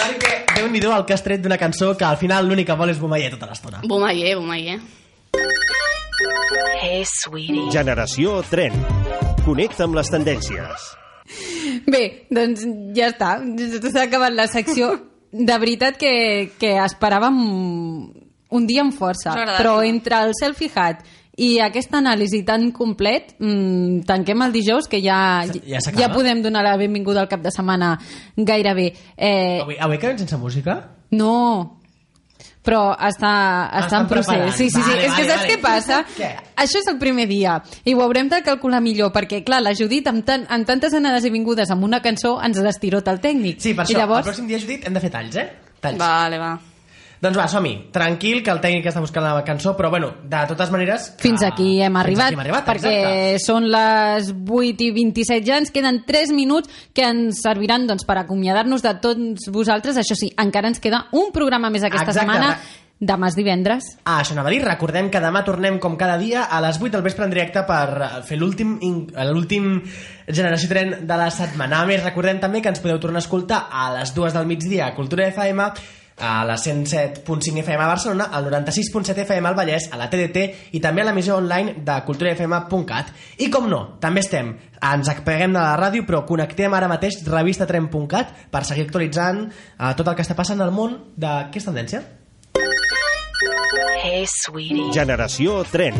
Perquè 0.00 0.36
Déu-n'hi-do 0.56 0.92
el 0.96 1.04
que 1.06 1.14
has 1.14 1.22
tret 1.24 1.40
d'una 1.40 1.56
cançó 1.60 1.94
que 1.96 2.04
al 2.04 2.16
final 2.20 2.46
l'únic 2.48 2.66
que 2.68 2.76
vol 2.76 2.90
és 2.92 2.98
Bumayer 3.00 3.30
tota 3.32 3.46
l'estona. 3.48 3.80
Bumaller, 3.84 4.34
bumaller. 4.36 4.78
Hey, 6.82 7.04
sweetie. 7.04 7.70
Generació 7.72 8.40
Tren. 8.50 8.72
Connecta 9.44 9.84
amb 9.84 9.94
les 9.96 10.08
tendències. 10.12 10.88
Bé, 11.86 12.26
doncs 12.30 12.64
ja 12.96 13.10
està. 13.12 13.36
S'ha 13.90 14.06
acabat 14.08 14.34
la 14.34 14.46
secció. 14.50 14.92
De 15.30 15.56
veritat 15.62 15.96
que, 15.96 16.50
que 16.58 16.72
esperàvem 16.82 17.36
un 18.50 18.66
dia 18.66 18.82
amb 18.82 18.94
força, 18.96 19.30
però 19.56 19.76
entre 19.86 20.18
el 20.26 20.32
selfie 20.34 20.72
hat 20.74 21.04
i 21.40 21.60
aquesta 21.62 22.00
anàlisi 22.02 22.42
tan 22.44 22.66
complet, 22.74 23.36
mmm, 23.38 24.02
tanquem 24.08 24.42
el 24.44 24.52
dijous, 24.52 24.88
que 24.90 24.98
ja, 25.00 25.46
Ja 25.64 25.78
ja 25.96 26.08
podem 26.12 26.42
donar 26.42 26.64
la 26.66 26.76
benvinguda 26.76 27.22
al 27.22 27.28
cap 27.30 27.40
de 27.40 27.52
setmana 27.54 27.94
gairebé. 28.36 28.90
Eh, 29.16 29.60
Avui, 29.62 29.78
avui 29.78 29.98
quedem 29.98 30.18
sense 30.18 30.36
música? 30.36 30.96
no, 31.12 31.79
però 32.70 32.94
està, 32.94 33.32
està 33.82 33.98
en 34.04 34.08
procés. 34.10 34.54
Sí, 34.54 34.68
sí, 34.70 34.78
sí. 34.78 34.86
Vale, 34.86 35.08
és 35.08 35.16
que 35.16 35.24
vale, 35.24 35.28
saps 35.32 35.42
vale. 35.42 35.50
què 35.50 35.58
passa? 35.64 36.00
Què? 36.20 36.30
Això 36.62 36.82
és 36.84 36.88
el 36.92 36.98
primer 37.02 37.26
dia 37.30 37.58
i 37.88 37.96
ho 37.96 38.04
haurem 38.04 38.30
de 38.30 38.42
calcular 38.46 38.82
millor 38.84 39.10
perquè, 39.16 39.42
clar, 39.46 39.62
la 39.64 39.74
Judit 39.74 40.06
amb, 40.10 40.22
tan, 40.26 40.46
amb 40.52 40.68
tantes 40.68 40.94
anades 40.94 41.26
i 41.26 41.34
vingudes 41.34 41.74
amb 41.74 41.88
una 41.88 42.02
cançó 42.04 42.36
ens 42.46 42.62
destirota 42.62 43.10
el 43.16 43.22
tècnic. 43.24 43.58
Sí, 43.64 43.74
per 43.74 43.88
I 43.88 43.90
això, 43.90 44.02
llavors... 44.04 44.26
el 44.26 44.32
pròxim 44.32 44.50
dia, 44.50 44.62
Judit, 44.62 44.86
hem 44.86 44.94
de 44.94 45.02
fer 45.02 45.14
talls, 45.18 45.40
eh? 45.40 45.48
Talls. 45.80 45.98
Vale, 45.98 46.38
va. 46.38 46.58
Doncs 47.20 47.36
va, 47.36 47.44
som-hi. 47.52 47.74
Tranquil, 47.92 48.38
que 48.42 48.48
el 48.50 48.60
tècnic 48.62 48.86
està 48.88 49.00
buscant 49.04 49.26
la 49.26 49.42
cançó, 49.44 49.74
però 49.76 49.90
bueno, 49.92 50.14
de 50.24 50.38
totes 50.48 50.70
maneres... 50.72 51.10
que- 51.18 51.26
Fins 51.28 51.42
aquí 51.44 51.82
hem 51.82 51.92
fins 51.92 52.00
arribat, 52.02 52.26
aquí 52.30 52.34
hem 52.38 52.40
arribat 52.46 52.64
perquè 52.70 52.92
exacte. 52.96 53.44
són 53.44 53.66
les 53.68 54.30
8 54.32 54.86
i 54.86 54.90
27 54.96 55.44
ja, 55.44 55.58
ens 55.60 55.70
queden 55.70 56.02
3 56.08 56.32
minuts 56.32 56.70
que 56.96 57.04
ens 57.04 57.42
serviran 57.44 57.84
doncs, 57.86 58.06
per 58.08 58.16
acomiadar-nos 58.22 58.80
de 58.82 58.94
tots 59.04 59.50
vosaltres. 59.52 59.98
Això 60.00 60.16
sí, 60.16 60.32
encara 60.40 60.72
ens 60.72 60.80
queda 60.80 61.08
un 61.12 61.28
programa 61.36 61.68
més 61.68 61.84
aquesta 61.84 62.08
Exacte. 62.08 62.24
setmana, 62.24 62.56
demà 63.00 63.28
és 63.28 63.36
divendres. 63.36 63.84
Ah, 64.04 64.22
això 64.22 64.32
anava 64.32 64.48
a 64.48 64.52
dir, 64.56 64.64
recordem 64.64 65.10
que 65.12 65.20
demà 65.20 65.44
tornem 65.44 65.78
com 65.80 65.96
cada 66.00 66.16
dia 66.20 66.44
a 66.48 66.58
les 66.64 66.80
8 66.80 66.90
del 66.96 67.04
vespre 67.04 67.24
en 67.28 67.30
directe 67.36 67.62
per 67.68 67.86
eh, 68.00 68.10
fer 68.24 68.36
l'últim 68.40 68.78
in- 68.80 69.06
l'últim 69.28 69.82
Generació 70.26 70.68
Tren 70.72 70.96
de 71.04 71.16
la 71.20 71.28
setmana. 71.30 71.82
A 71.82 71.86
més, 71.88 72.00
recordem 72.04 72.40
també 72.40 72.60
que 72.64 72.68
ens 72.72 72.80
podeu 72.80 72.98
tornar 73.00 73.20
a 73.20 73.24
escoltar 73.28 73.66
a 73.70 73.90
les 73.98 74.12
2 74.16 74.32
del 74.36 74.46
migdia 74.48 74.86
a 74.88 74.94
Cultura 74.94 75.28
FM, 75.28 75.68
a 76.20 76.44
la 76.44 76.56
107.5 76.56 77.62
FM 77.64 77.82
a 77.82 77.88
Barcelona, 77.88 78.28
al 78.30 78.46
96.7 78.46 79.24
FM 79.24 79.48
al 79.48 79.56
Vallès, 79.56 79.88
a 79.90 79.98
la 79.98 80.10
TDT 80.12 80.72
i 80.76 80.80
també 80.84 81.02
a 81.02 81.08
l'emissió 81.08 81.36
online 81.40 81.80
de 81.84 81.98
culturafm.cat. 82.06 83.12
I 83.40 83.50
com 83.50 83.68
no, 83.72 83.82
també 84.00 84.22
estem, 84.24 84.52
ens 84.92 85.10
apaguem 85.12 85.56
de 85.56 85.60
la 85.60 85.76
ràdio, 85.80 86.06
però 86.06 86.22
connectem 86.28 86.74
ara 86.76 86.88
mateix 86.90 87.20
revistatren.cat 87.26 88.48
per 88.52 88.64
seguir 88.68 88.86
actualitzant 88.88 89.46
eh, 89.48 89.92
tot 89.96 90.06
el 90.06 90.16
que 90.16 90.26
està 90.26 90.38
passant 90.38 90.60
al 90.60 90.74
món 90.74 90.98
de... 91.16 91.36
Què 91.50 91.62
és 91.62 91.68
tendència? 91.68 92.04
Hey, 94.00 94.24
sweetie. 94.28 94.90
Generació 94.96 95.60
Tren. 95.68 95.96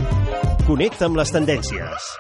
Connecta 0.67 1.09
amb 1.09 1.21
les 1.21 1.33
tendències. 1.35 2.13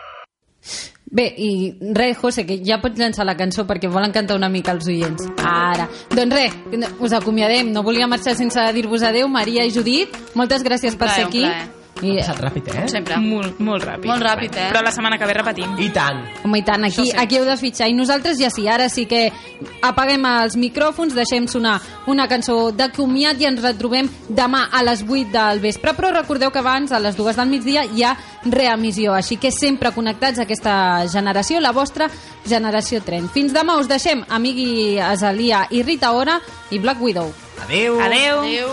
Bé, 1.10 1.24
i 1.42 1.74
res, 1.96 2.16
José, 2.20 2.44
que 2.46 2.60
ja 2.62 2.78
pots 2.78 2.98
llançar 3.00 3.26
la 3.26 3.34
cançó 3.38 3.64
perquè 3.66 3.90
volen 3.90 4.14
cantar 4.14 4.36
una 4.38 4.48
mica 4.48 4.70
els 4.76 4.86
oients. 4.86 5.26
Ara. 5.42 5.88
Doncs 6.14 6.36
res, 6.36 6.54
us 7.02 7.16
acomiadem. 7.18 7.72
No 7.74 7.82
volia 7.82 8.06
marxar 8.06 8.36
sense 8.38 8.62
dir-vos 8.76 9.02
adeu, 9.02 9.26
Maria 9.28 9.66
i 9.66 9.74
Judit. 9.74 10.14
Moltes 10.38 10.62
gràcies 10.62 10.94
per 10.94 11.08
plaer, 11.08 11.16
ser 11.16 11.26
un 11.26 11.30
aquí. 11.34 11.44
plaer. 11.48 11.79
I, 12.02 12.16
Ha 12.16 12.24
passat 12.24 12.40
ràpid, 12.46 12.68
eh? 12.74 12.86
Sempre. 12.90 13.18
Molt, 13.20 13.60
molt 13.60 13.84
ràpid. 13.84 14.08
Molt 14.08 14.24
ràpid, 14.24 14.56
eh? 14.56 14.68
Però 14.72 14.82
la 14.84 14.92
setmana 14.94 15.18
que 15.20 15.28
ve 15.28 15.36
repetim. 15.36 15.76
I 15.78 15.90
tant. 15.94 16.22
home, 16.44 16.60
i 16.60 16.64
tant, 16.66 16.84
aquí, 16.88 17.06
sí. 17.10 17.16
aquí 17.16 17.38
heu 17.38 17.44
de 17.44 17.56
fitxar. 17.60 17.88
I 17.90 17.96
nosaltres 17.96 18.38
ja 18.40 18.50
sí, 18.50 18.66
ara 18.68 18.88
sí 18.88 19.06
que 19.10 19.26
apaguem 19.86 20.24
els 20.30 20.56
micròfons, 20.60 21.14
deixem 21.14 21.48
sonar 21.48 21.78
una 22.06 22.26
cançó 22.28 22.70
de 22.72 22.90
comiat 22.96 23.40
i 23.40 23.48
ens 23.50 23.62
retrobem 23.62 24.08
demà 24.28 24.66
a 24.72 24.82
les 24.86 25.04
8 25.06 25.30
del 25.34 25.60
vespre. 25.60 25.94
Però 25.96 26.12
recordeu 26.14 26.50
que 26.50 26.62
abans, 26.62 26.92
a 26.92 27.00
les 27.02 27.16
2 27.18 27.36
del 27.36 27.52
migdia, 27.52 27.84
hi 27.84 28.04
ha 28.04 28.16
reemissió. 28.44 29.14
Així 29.14 29.36
que 29.36 29.52
sempre 29.52 29.92
connectats 29.92 30.38
a 30.40 30.48
aquesta 30.48 31.06
generació, 31.12 31.60
la 31.60 31.72
vostra 31.76 32.08
generació 32.48 33.02
tren. 33.04 33.28
Fins 33.28 33.52
demà 33.52 33.78
us 33.80 33.88
deixem 33.90 34.24
Amigui 34.28 34.98
Azalia 34.98 35.66
i 35.70 35.82
Rita 35.82 36.12
Ora 36.16 36.40
i 36.70 36.78
Black 36.78 37.00
Widow. 37.00 37.49
Adéu. 37.62 38.00
Adeu. 38.00 38.40
Adéu. 38.40 38.68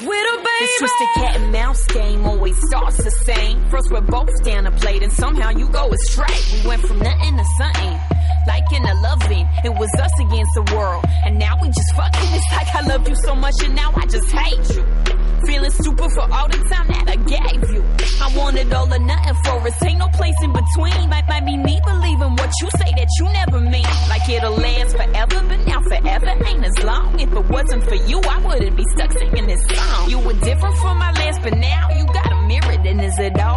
Widow 0.00 0.36
baby. 0.36 0.60
This 0.60 0.78
twisted 0.78 1.08
cat 1.14 1.36
and 1.36 1.52
mouse 1.52 1.86
game 1.86 2.26
always 2.26 2.56
starts 2.68 3.02
the 3.02 3.10
same. 3.24 3.64
First 3.70 3.90
we're 3.90 4.00
both 4.02 4.28
down 4.44 4.66
a 4.66 4.70
plate 4.72 5.02
and 5.02 5.12
somehow 5.12 5.50
you 5.50 5.68
go 5.68 5.90
astray. 5.92 6.36
We 6.52 6.68
went 6.68 6.82
from 6.82 6.98
nothing 6.98 7.36
to 7.36 7.44
something. 7.58 7.98
Like 8.46 8.70
in 8.72 8.84
a 8.84 8.94
loving, 9.00 9.48
it 9.64 9.74
was 9.74 9.90
us 9.98 10.12
against 10.20 10.52
the 10.54 10.76
world. 10.76 11.04
And 11.24 11.38
now 11.38 11.54
we 11.62 11.68
just 11.68 11.94
fucking. 11.96 12.28
It's 12.34 12.52
like 12.52 12.74
I 12.74 12.80
loved 12.86 13.08
you 13.08 13.16
so 13.24 13.34
much 13.34 13.54
and 13.64 13.74
now 13.74 13.92
I 13.96 14.06
just 14.06 14.30
hate 14.30 14.76
you. 14.76 14.84
Feeling 15.46 15.70
stupid 15.70 16.10
for 16.12 16.26
all 16.32 16.48
the 16.48 16.58
time 16.70 16.88
that 16.88 17.08
I 17.08 17.16
gave 17.16 17.70
you. 17.72 17.82
I 18.20 18.36
wanted 18.36 18.72
all 18.72 18.92
or 18.92 18.98
nothing 18.98 19.34
for 19.44 19.58
us. 19.66 19.82
Ain't 19.82 19.98
no 19.98 20.08
place 20.08 20.34
in 20.42 20.52
between. 20.52 21.08
Might, 21.08 21.26
might 21.28 21.44
be 21.46 21.56
me 21.56 21.80
believing 21.84 22.32
what 22.36 22.50
you 22.60 22.68
say 22.76 22.90
that 22.96 23.08
you 23.18 23.24
never 23.32 23.60
mean. 23.60 23.86
Like 24.08 24.28
it'll 24.28 24.52
last 24.52 24.96
forever, 24.96 25.40
but 25.48 25.60
now 25.65 25.65
forever 25.88 26.32
ain't 26.46 26.64
as 26.64 26.82
long. 26.82 27.18
If 27.20 27.32
it 27.32 27.46
wasn't 27.48 27.84
for 27.84 27.94
you, 27.94 28.20
I 28.20 28.38
wouldn't 28.44 28.76
be 28.76 28.84
stuck 28.94 29.12
singing 29.12 29.46
this 29.46 29.62
song. 29.70 30.10
You 30.10 30.18
were 30.18 30.34
different 30.34 30.76
from 30.78 30.98
my 30.98 31.12
last, 31.12 31.42
but 31.42 31.54
now 31.54 31.88
you 31.96 32.04
got 32.06 32.32
a 32.32 32.40
mirror. 32.46 32.76
And 32.86 33.00
is 33.00 33.18
it 33.18 33.38
all 33.40 33.55